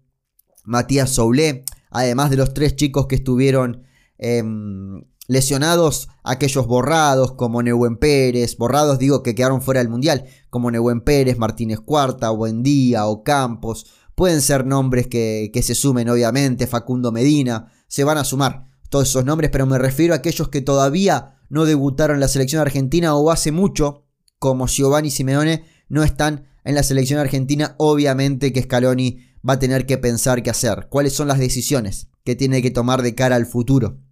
Matías 0.64 1.12
Soulé, 1.12 1.64
además 1.90 2.30
de 2.30 2.38
los 2.38 2.54
tres 2.54 2.76
chicos 2.76 3.08
que 3.08 3.16
estuvieron 3.16 3.84
em, 4.18 5.04
Lesionados 5.28 6.10
aquellos 6.24 6.68
borrados 6.68 7.32
como 7.32 7.64
Nehuen 7.64 7.98
Pérez, 7.98 8.58
borrados 8.58 9.00
digo 9.00 9.24
que 9.24 9.34
quedaron 9.34 9.64
fuera 9.64 9.80
del 9.80 9.90
Mundial, 9.90 10.26
como 10.52 10.70
Nehuen 10.70 11.02
Pérez, 11.02 11.40
Martínez 11.40 11.80
Cuarta, 11.80 12.30
Buendía 12.30 13.08
o 13.08 13.24
Campos. 13.24 13.88
Pueden 14.14 14.42
ser 14.42 14.68
nombres 14.68 15.08
que, 15.08 15.50
que, 15.52 15.64
se 15.64 15.74
sumen, 15.74 16.10
obviamente, 16.10 16.68
Facundo 16.68 17.12
Medina, 17.12 17.72
se 17.88 18.04
van 18.04 18.20
a 18.20 18.24
sumar 18.24 18.68
todos 18.90 19.10
esos 19.10 19.26
nombres, 19.26 19.50
pero 19.50 19.66
me 19.66 19.80
refiero 19.80 20.14
a 20.14 20.18
aquellos 20.18 20.50
que 20.50 20.62
todavía 20.62 21.40
no 21.50 21.66
debutaron 21.66 22.18
en 22.18 22.22
la 22.22 22.28
selección 22.28 22.62
argentina 22.62 23.16
o 23.16 23.32
hace 23.32 23.52
mucho, 23.52 24.06
como 24.38 24.68
Giovanni 24.68 25.10
Simeone, 25.10 25.66
no 25.90 26.04
están 26.04 26.46
en 26.64 26.76
la 26.76 26.84
selección 26.84 27.20
argentina. 27.20 27.76
Obviamente 27.80 28.54
que 28.54 28.62
Scaloni 28.62 29.22
va 29.48 29.54
a 29.54 29.60
tener 29.60 29.88
que 29.88 29.98
pensar 29.98 30.44
qué 30.44 30.52
hacer, 30.52 30.88
cuáles 30.90 31.14
son 31.14 31.28
las 31.28 31.40
decisiones 31.40 32.10
que 32.24 32.36
tiene 32.36 32.62
que 32.62 32.72
tomar 32.72 33.02
de 33.02 33.16
cara 33.16 33.36
al 33.36 33.48
futuro 33.48 34.06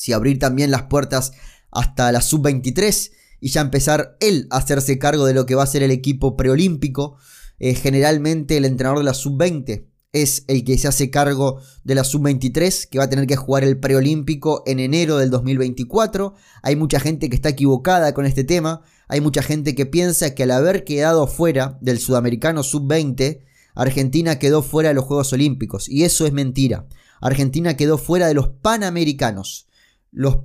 si 0.00 0.14
abrir 0.14 0.38
también 0.38 0.70
las 0.70 0.84
puertas 0.84 1.32
hasta 1.70 2.10
la 2.10 2.22
sub-23 2.22 3.10
y 3.38 3.50
ya 3.50 3.60
empezar 3.60 4.16
él 4.20 4.46
a 4.48 4.56
hacerse 4.56 4.98
cargo 4.98 5.26
de 5.26 5.34
lo 5.34 5.44
que 5.44 5.54
va 5.54 5.64
a 5.64 5.66
ser 5.66 5.82
el 5.82 5.90
equipo 5.90 6.38
preolímpico. 6.38 7.18
Eh, 7.58 7.74
generalmente 7.74 8.56
el 8.56 8.64
entrenador 8.64 9.00
de 9.00 9.04
la 9.04 9.12
sub-20 9.12 9.84
es 10.14 10.44
el 10.48 10.64
que 10.64 10.78
se 10.78 10.88
hace 10.88 11.10
cargo 11.10 11.60
de 11.84 11.94
la 11.94 12.04
sub-23, 12.04 12.88
que 12.88 12.96
va 12.96 13.04
a 13.04 13.10
tener 13.10 13.26
que 13.26 13.36
jugar 13.36 13.62
el 13.62 13.78
preolímpico 13.78 14.62
en 14.64 14.80
enero 14.80 15.18
del 15.18 15.28
2024. 15.28 16.32
Hay 16.62 16.76
mucha 16.76 16.98
gente 16.98 17.28
que 17.28 17.36
está 17.36 17.50
equivocada 17.50 18.14
con 18.14 18.24
este 18.24 18.42
tema. 18.42 18.80
Hay 19.06 19.20
mucha 19.20 19.42
gente 19.42 19.74
que 19.74 19.84
piensa 19.84 20.34
que 20.34 20.44
al 20.44 20.52
haber 20.52 20.84
quedado 20.84 21.26
fuera 21.26 21.76
del 21.82 21.98
sudamericano 21.98 22.62
sub-20, 22.62 23.42
Argentina 23.74 24.38
quedó 24.38 24.62
fuera 24.62 24.88
de 24.88 24.94
los 24.94 25.04
Juegos 25.04 25.30
Olímpicos. 25.34 25.90
Y 25.90 26.04
eso 26.04 26.24
es 26.24 26.32
mentira. 26.32 26.86
Argentina 27.20 27.76
quedó 27.76 27.98
fuera 27.98 28.28
de 28.28 28.34
los 28.34 28.48
Panamericanos. 28.48 29.66
Los, 30.12 30.38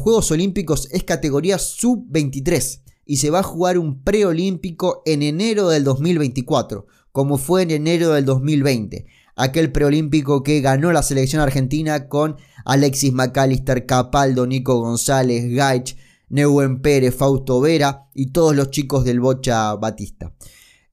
Juegos 0.00 0.30
Olímpicos 0.30 0.88
es 0.92 1.04
categoría 1.04 1.58
sub-23 1.58 2.82
y 3.06 3.16
se 3.16 3.30
va 3.30 3.40
a 3.40 3.44
jugar 3.44 3.78
un 3.78 4.02
preolímpico 4.02 5.02
en 5.06 5.22
enero 5.22 5.68
del 5.68 5.84
2024, 5.84 6.86
como 7.10 7.38
fue 7.38 7.62
en 7.62 7.70
enero 7.70 8.10
del 8.10 8.26
2020. 8.26 9.06
Aquel 9.34 9.72
preolímpico 9.72 10.42
que 10.42 10.60
ganó 10.60 10.92
la 10.92 11.02
selección 11.02 11.40
argentina 11.40 12.08
con 12.08 12.36
Alexis 12.64 13.12
McAllister, 13.12 13.86
Capaldo, 13.86 14.46
Nico 14.46 14.78
González, 14.80 15.48
Gaich, 15.54 15.96
Neuen 16.28 16.82
Pérez, 16.82 17.14
Fausto 17.14 17.60
Vera 17.60 18.08
y 18.14 18.32
todos 18.32 18.54
los 18.54 18.70
chicos 18.70 19.04
del 19.04 19.20
Bocha 19.20 19.74
Batista. 19.76 20.34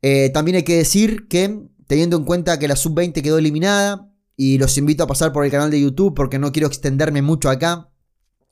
Eh, 0.02 0.30
también 0.30 0.58
hay 0.58 0.64
que 0.64 0.78
decir 0.78 1.28
que, 1.28 1.68
teniendo 1.88 2.16
en 2.16 2.24
cuenta 2.24 2.60
que 2.60 2.68
la 2.68 2.76
sub-20 2.76 3.22
quedó 3.22 3.40
eliminada, 3.40 4.10
y 4.38 4.58
los 4.58 4.78
invito 4.78 5.04
a 5.04 5.08
pasar 5.08 5.32
por 5.32 5.46
el 5.46 5.52
canal 5.52 5.72
de 5.72 5.82
YouTube 5.82 6.14
porque 6.14 6.40
no 6.40 6.52
quiero 6.52 6.68
extenderme 6.68 7.22
mucho 7.22 7.50
acá, 7.50 7.90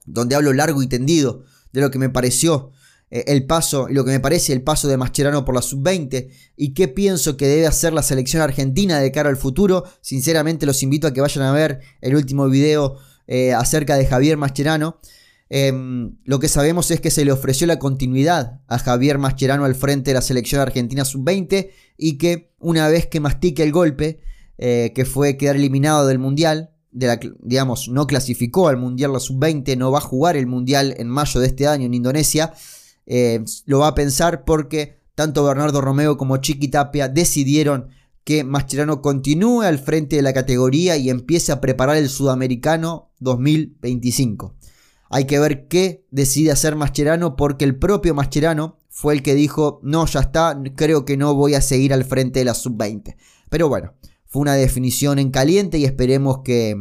donde 0.05 0.35
hablo 0.35 0.53
largo 0.53 0.81
y 0.83 0.87
tendido 0.87 1.43
de 1.71 1.81
lo 1.81 1.91
que 1.91 1.99
me 1.99 2.09
pareció 2.09 2.71
eh, 3.13 3.25
el 3.27 3.45
paso 3.45 3.87
y 3.89 3.93
lo 3.93 4.03
que 4.03 4.11
me 4.11 4.19
parece 4.19 4.53
el 4.53 4.63
paso 4.63 4.87
de 4.87 4.97
Mascherano 4.97 5.45
por 5.45 5.53
la 5.53 5.61
sub-20 5.61 6.29
y 6.57 6.73
qué 6.73 6.87
pienso 6.87 7.37
que 7.37 7.47
debe 7.47 7.67
hacer 7.67 7.93
la 7.93 8.01
selección 8.01 8.41
argentina 8.41 8.99
de 8.99 9.11
cara 9.11 9.29
al 9.29 9.37
futuro. 9.37 9.83
Sinceramente 10.01 10.65
los 10.65 10.81
invito 10.81 11.05
a 11.05 11.13
que 11.13 11.21
vayan 11.21 11.43
a 11.43 11.51
ver 11.51 11.81
el 12.01 12.15
último 12.15 12.49
video 12.49 12.97
eh, 13.27 13.53
acerca 13.53 13.97
de 13.97 14.07
Javier 14.07 14.37
Mascherano. 14.37 14.99
Em, 15.49 16.15
lo 16.25 16.39
que 16.39 16.47
sabemos 16.47 16.89
es 16.89 17.01
que 17.01 17.11
se 17.11 17.23
le 17.23 17.31
ofreció 17.31 17.67
la 17.67 17.77
continuidad 17.77 18.61
a 18.67 18.79
Javier 18.79 19.19
Mascherano 19.19 19.65
al 19.65 19.75
frente 19.75 20.09
de 20.09 20.15
la 20.15 20.21
selección 20.23 20.61
argentina 20.61 21.05
sub-20 21.05 21.69
y 21.95 22.17
que 22.17 22.51
una 22.57 22.87
vez 22.87 23.05
que 23.05 23.19
mastique 23.19 23.61
el 23.61 23.71
golpe, 23.71 24.21
eh, 24.57 24.91
que 24.95 25.05
fue 25.05 25.37
quedar 25.37 25.55
eliminado 25.55 26.07
del 26.07 26.17
Mundial, 26.17 26.72
digamos, 26.93 27.89
no 27.89 28.07
clasificó 28.07 28.67
al 28.67 28.77
Mundial 28.77 29.13
la 29.13 29.19
Sub-20, 29.19 29.77
no 29.77 29.91
va 29.91 29.97
a 29.97 30.01
jugar 30.01 30.37
el 30.37 30.47
Mundial 30.47 30.95
en 30.97 31.09
mayo 31.09 31.39
de 31.39 31.47
este 31.47 31.67
año 31.67 31.85
en 31.85 31.93
Indonesia, 31.93 32.53
eh, 33.05 33.43
lo 33.65 33.79
va 33.79 33.87
a 33.87 33.95
pensar 33.95 34.45
porque 34.45 34.99
tanto 35.15 35.43
Bernardo 35.43 35.81
Romeo 35.81 36.17
como 36.17 36.37
Chiqui 36.37 36.69
Tapia 36.69 37.07
decidieron 37.07 37.89
que 38.23 38.43
Mascherano 38.43 39.01
continúe 39.01 39.63
al 39.63 39.79
frente 39.79 40.15
de 40.15 40.21
la 40.21 40.33
categoría 40.33 40.95
y 40.97 41.09
empiece 41.09 41.51
a 41.51 41.59
preparar 41.59 41.97
el 41.97 42.09
Sudamericano 42.09 43.11
2025. 43.19 44.55
Hay 45.09 45.25
que 45.25 45.39
ver 45.39 45.67
qué 45.67 46.05
decide 46.09 46.51
hacer 46.51 46.75
Mascherano 46.75 47.35
porque 47.35 47.65
el 47.65 47.77
propio 47.77 48.15
Mascherano 48.15 48.77
fue 48.89 49.13
el 49.13 49.23
que 49.23 49.35
dijo, 49.35 49.79
no, 49.83 50.05
ya 50.05 50.21
está, 50.21 50.59
creo 50.75 51.05
que 51.05 51.17
no 51.17 51.35
voy 51.35 51.55
a 51.55 51.61
seguir 51.61 51.93
al 51.93 52.05
frente 52.05 52.39
de 52.39 52.45
la 52.45 52.53
Sub-20. 52.53 53.15
Pero 53.49 53.67
bueno, 53.67 53.93
fue 54.33 54.41
una 54.41 54.55
definición 54.55 55.19
en 55.19 55.29
caliente 55.29 55.77
y 55.77 55.85
esperemos 55.85 56.39
que, 56.43 56.75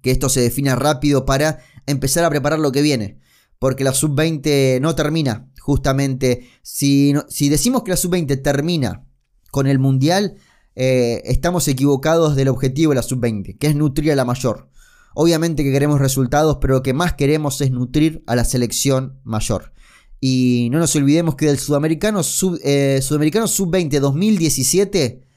que 0.00 0.10
esto 0.10 0.30
se 0.30 0.40
defina 0.40 0.76
rápido 0.76 1.26
para 1.26 1.58
empezar 1.84 2.24
a 2.24 2.30
preparar 2.30 2.58
lo 2.58 2.72
que 2.72 2.80
viene. 2.80 3.18
Porque 3.58 3.84
la 3.84 3.92
sub-20 3.92 4.80
no 4.80 4.94
termina, 4.94 5.50
justamente. 5.60 6.48
Si, 6.62 7.12
si, 7.28 7.50
decimos 7.50 7.82
que 7.82 7.90
la 7.90 7.98
sub-20 7.98 8.42
termina 8.42 9.04
con 9.50 9.66
el 9.66 9.78
mundial, 9.78 10.36
eh, 10.74 11.20
estamos 11.26 11.68
equivocados 11.68 12.34
del 12.34 12.48
objetivo 12.48 12.92
de 12.92 12.96
la 12.96 13.02
sub-20, 13.02 13.58
que 13.58 13.66
es 13.66 13.76
nutrir 13.76 14.12
a 14.12 14.16
la 14.16 14.24
mayor. 14.24 14.70
Obviamente 15.14 15.62
que 15.62 15.70
queremos 15.70 16.00
resultados, 16.00 16.56
pero 16.62 16.76
lo 16.76 16.82
que 16.82 16.94
más 16.94 17.12
queremos 17.12 17.60
es 17.60 17.70
nutrir 17.72 18.24
a 18.26 18.34
la 18.34 18.46
selección 18.46 19.20
mayor. 19.22 19.74
Y 20.18 20.70
no 20.72 20.78
nos 20.78 20.96
olvidemos 20.96 21.34
que 21.34 21.44
del 21.44 21.58
Sudamericano, 21.58 22.22
sub, 22.22 22.58
eh, 22.64 23.00
Sudamericano 23.02 23.46
Sub-20 23.46 24.00
2017 24.00 25.27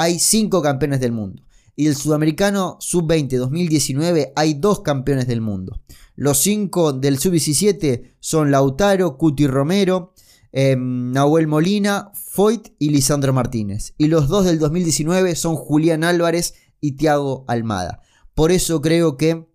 hay 0.00 0.18
5 0.18 0.62
campeones 0.62 0.98
del 1.00 1.12
mundo. 1.12 1.42
Y 1.76 1.84
del 1.84 1.94
Sudamericano 1.94 2.78
Sub-20 2.80 3.36
2019 3.36 4.32
hay 4.34 4.54
2 4.54 4.80
campeones 4.80 5.26
del 5.26 5.42
mundo. 5.42 5.82
Los 6.16 6.38
5 6.38 6.94
del 6.94 7.18
Sub-17 7.18 8.14
son 8.18 8.50
Lautaro, 8.50 9.18
Cuti 9.18 9.46
Romero, 9.46 10.14
em, 10.52 11.12
Nahuel 11.12 11.48
Molina, 11.48 12.12
Foyt 12.14 12.68
y 12.78 12.88
Lisandro 12.88 13.34
Martínez. 13.34 13.92
Y 13.98 14.06
los 14.08 14.28
2 14.28 14.46
del 14.46 14.58
2019 14.58 15.34
son 15.34 15.54
Julián 15.54 16.02
Álvarez 16.02 16.54
y 16.80 16.92
Thiago 16.92 17.44
Almada. 17.46 18.00
Por 18.34 18.52
eso 18.52 18.80
creo 18.80 19.18
que 19.18 19.50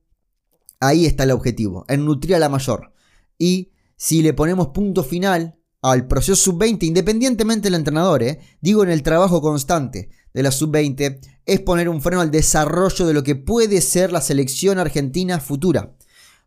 ahí 0.79 1.08
está 1.08 1.23
el 1.23 1.31
objetivo, 1.31 1.86
en 1.88 2.05
nutrir 2.05 2.36
a 2.36 2.39
la 2.39 2.49
mayor. 2.49 2.93
Y 3.39 3.71
si 3.97 4.21
le 4.21 4.36
ponemos 4.36 4.67
punto 4.67 5.03
final 5.03 5.58
al 5.91 6.07
proceso 6.07 6.35
sub-20, 6.35 6.83
independientemente 6.83 7.67
del 7.67 7.75
entrenador, 7.75 8.23
¿eh? 8.23 8.39
digo 8.59 8.83
en 8.83 8.89
el 8.89 9.03
trabajo 9.03 9.39
constante 9.39 10.09
de 10.33 10.43
la 10.43 10.51
sub-20, 10.51 11.19
es 11.45 11.59
poner 11.61 11.89
un 11.89 12.01
freno 12.01 12.21
al 12.21 12.31
desarrollo 12.31 13.05
de 13.05 13.13
lo 13.13 13.21
que 13.21 13.35
puede 13.35 13.81
ser 13.81 14.11
la 14.11 14.21
selección 14.21 14.79
argentina 14.79 15.39
futura. 15.39 15.95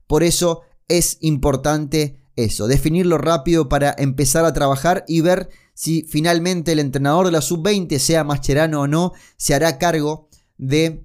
Por 0.08 0.24
eso 0.24 0.62
es 0.88 1.18
importante 1.20 2.18
eso, 2.34 2.66
definirlo 2.66 3.16
rápido 3.16 3.68
para 3.68 3.94
empezar 3.96 4.44
a 4.44 4.52
trabajar 4.52 5.04
y 5.06 5.20
ver 5.20 5.48
si 5.72 6.02
finalmente 6.02 6.72
el 6.72 6.80
entrenador 6.80 7.26
de 7.26 7.32
la 7.32 7.40
sub-20, 7.40 7.96
sea 7.98 8.24
Mascherano 8.24 8.80
o 8.82 8.86
no, 8.88 9.12
se 9.36 9.54
hará 9.54 9.78
cargo 9.78 10.28
de 10.56 11.04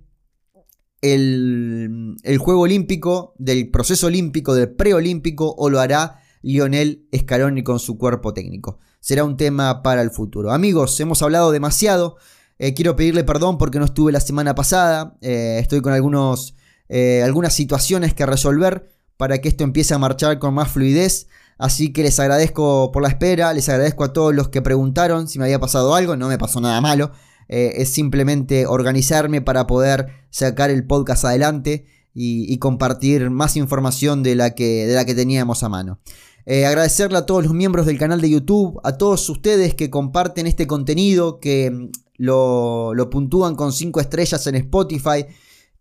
el, 1.02 2.16
el, 2.24 2.38
juego 2.40 2.62
olímpico, 2.62 3.36
del 3.38 3.70
proceso 3.70 4.08
olímpico, 4.08 4.56
del 4.56 4.72
preolímpico, 4.72 5.54
o 5.56 5.70
lo 5.70 5.80
hará 5.80 6.23
Lionel 6.44 7.08
Scaloni 7.16 7.64
con 7.64 7.80
su 7.80 7.98
cuerpo 7.98 8.34
técnico. 8.34 8.80
Será 9.00 9.24
un 9.24 9.38
tema 9.38 9.82
para 9.82 10.02
el 10.02 10.12
futuro. 10.12 10.52
Amigos, 10.52 11.00
hemos 11.00 11.22
hablado 11.24 11.52
demasiado. 11.52 12.18
Eh, 12.60 12.74
quiero 12.74 12.96
pedirle 12.96 13.24
perdón 13.24 13.58
porque 13.58 13.80
no 13.80 13.86
estuve 13.86 14.12
la 14.12 14.20
semana 14.20 14.54
pasada. 14.54 15.18
Eh, 15.22 15.58
estoy 15.60 15.82
con 15.82 15.94
algunos, 15.94 16.56
eh, 16.90 17.24
algunas 17.24 17.54
situaciones 17.54 18.14
que 18.14 18.26
resolver 18.26 18.90
para 19.18 19.40
que 19.40 19.50
esto 19.50 19.64
empiece 19.64 19.94
a 19.94 19.98
marchar 19.98 20.38
con 20.38 20.54
más 20.54 20.70
fluidez. 20.70 21.28
Así 21.58 21.94
que 21.94 22.04
les 22.04 22.20
agradezco 22.20 22.92
por 22.92 23.04
la 23.04 23.10
espera, 23.10 23.54
les 23.54 23.70
agradezco 23.70 24.04
a 24.04 24.14
todos 24.14 24.36
los 24.36 24.50
que 24.50 24.62
preguntaron 24.62 25.28
si 25.28 25.40
me 25.40 25.46
había 25.46 25.60
pasado 25.60 25.96
algo, 25.96 26.16
no 26.16 26.28
me 26.28 26.38
pasó 26.38 26.60
nada 26.60 26.82
malo, 26.82 27.12
es 27.48 27.94
simplemente 27.94 28.66
organizarme 28.66 29.40
para 29.40 29.68
poder 29.68 30.08
sacar 30.32 30.72
el 30.72 30.88
podcast 30.88 31.26
adelante 31.26 31.86
y, 32.14 32.52
y, 32.52 32.58
compartir 32.58 33.30
más 33.30 33.56
información 33.56 34.24
de 34.24 34.36
la 34.36 34.56
que, 34.56 34.88
de 34.88 34.96
la 34.96 35.06
que 35.06 35.14
teníamos 35.14 35.62
a 35.64 35.70
mano. 35.70 36.00
Eh, 36.46 36.66
agradecerle 36.66 37.18
a 37.18 37.26
todos 37.26 37.44
los 37.44 37.54
miembros 37.54 37.86
del 37.86 37.98
canal 37.98 38.20
de 38.20 38.30
YouTube, 38.30 38.80
a 38.84 38.98
todos 38.98 39.30
ustedes 39.30 39.76
que 39.76 39.90
comparten 39.90 40.46
este 40.46 40.68
contenido, 40.68 41.40
que 41.40 41.72
mm, 41.72 41.90
lo, 42.18 43.10
puntúan 43.10 43.56
con 43.56 43.72
5 43.72 44.00
estrellas 44.02 44.46
en 44.48 44.56
Spotify, 44.56 45.26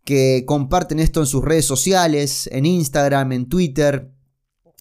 que 0.05 0.45
comparten 0.47 1.01
esto 1.01 1.21
en 1.21 1.27
sus 1.27 1.45
redes 1.45 1.65
sociales, 1.65 2.49
en 2.53 2.67
Instagram, 2.67 3.33
en 3.33 3.49
Twitter, 3.49 4.13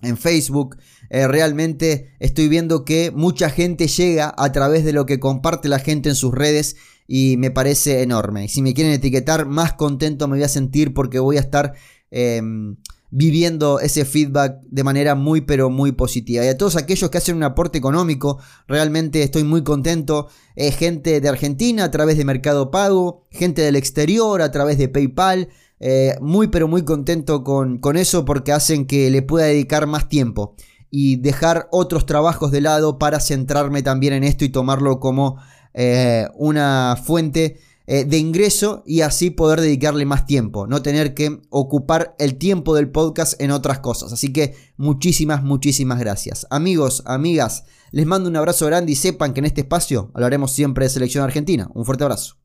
en 0.02 0.18
Facebook. 0.18 0.78
Eh, 1.10 1.28
realmente 1.28 2.16
estoy 2.20 2.48
viendo 2.48 2.86
que 2.86 3.12
mucha 3.12 3.50
gente 3.50 3.88
llega 3.88 4.34
a 4.38 4.52
través 4.52 4.86
de 4.86 4.94
lo 4.94 5.06
que 5.06 5.20
comparte 5.20 5.68
la 5.68 5.80
gente 5.80 6.10
en 6.10 6.16
sus 6.16 6.34
redes 6.34 6.76
y 7.08 7.38
me 7.38 7.52
parece 7.52 8.04
enorme. 8.04 8.46
Y 8.46 8.50
si 8.50 8.62
me 8.62 8.74
quieren 8.74 8.94
etiquetar, 8.94 9.46
más 9.46 9.74
contento 9.74 10.28
me 10.28 10.38
voy 10.38 10.44
a 10.44 10.48
sentir 10.48 10.94
porque 10.94 11.18
voy 11.18 11.38
a 11.38 11.42
estar... 11.42 11.74
Em, 12.12 12.78
viviendo 13.12 13.80
ese 13.80 14.06
feedback 14.06 14.62
de 14.64 14.84
manera 14.84 15.16
muy 15.16 15.42
pero 15.42 15.70
muy 15.70 15.92
positiva. 15.92 16.44
Y 16.44 16.48
a 16.48 16.58
todos 16.58 16.78
aquellos 16.78 17.10
que 17.10 17.18
hacen 17.18 17.36
un 17.36 17.44
aporte 17.44 17.78
económico, 17.78 18.40
realmente 18.68 19.22
estoy 19.22 19.44
muy 19.44 19.64
contento. 19.64 20.30
Es 20.56 20.78
gente 20.78 21.22
de 21.22 21.30
Argentina 21.30 21.84
a 21.84 21.92
través 21.92 22.18
de 22.18 22.26
Mercado 22.26 22.72
Pago, 22.72 23.28
gente 23.30 23.62
del 23.62 23.76
exterior 23.76 24.42
a 24.42 24.52
través 24.52 24.78
de 24.78 24.88
PayPal. 24.90 25.50
Eh, 25.80 26.16
muy 26.22 26.48
pero 26.48 26.68
muy 26.68 26.84
contento 26.84 27.44
con, 27.44 27.80
con 27.80 27.98
eso 27.98 28.24
porque 28.24 28.52
hacen 28.52 28.86
que 28.86 29.10
le 29.10 29.24
pueda 29.24 29.48
dedicar 29.48 29.88
más 29.88 30.10
tiempo 30.10 30.56
y 30.92 31.16
dejar 31.16 31.68
otros 31.72 32.06
trabajos 32.06 32.52
de 32.52 32.62
lado 32.62 33.00
para 33.00 33.20
centrarme 33.20 33.82
también 33.82 34.14
en 34.14 34.24
esto 34.24 34.46
y 34.46 34.50
tomarlo 34.50 35.00
como 35.00 35.38
eh, 35.74 36.28
una 36.36 37.02
fuente 37.02 37.60
eh, 37.94 38.06
de 38.06 38.18
ingreso 38.18 38.84
y 38.86 39.02
así 39.02 39.32
poder 39.32 39.60
dedicarle 39.60 40.06
más 40.06 40.26
tiempo, 40.26 40.66
no 40.66 40.82
tener 40.82 41.14
que 41.14 41.42
ocupar 41.50 42.16
el 42.20 42.38
tiempo 42.38 42.74
del 42.74 42.90
podcast 42.90 43.34
en 43.42 43.52
otras 43.52 43.80
cosas. 43.80 44.14
Así 44.14 44.32
que 44.32 44.56
muchísimas, 44.78 45.44
muchísimas 45.44 46.00
gracias. 46.00 46.48
Amigos, 46.50 47.04
amigas, 47.06 47.66
les 47.92 48.06
mando 48.06 48.30
un 48.30 48.38
abrazo 48.38 48.66
grande 48.66 48.94
y 48.94 48.96
sepan 48.96 49.34
que 49.34 49.42
en 49.42 49.46
este 49.46 49.60
espacio 49.60 50.10
hablaremos 50.14 50.54
siempre 50.54 50.86
de 50.86 50.90
selección 50.90 51.26
argentina. 51.26 51.70
Un 51.74 51.84
fuerte 51.84 52.06
abrazo. 52.06 52.38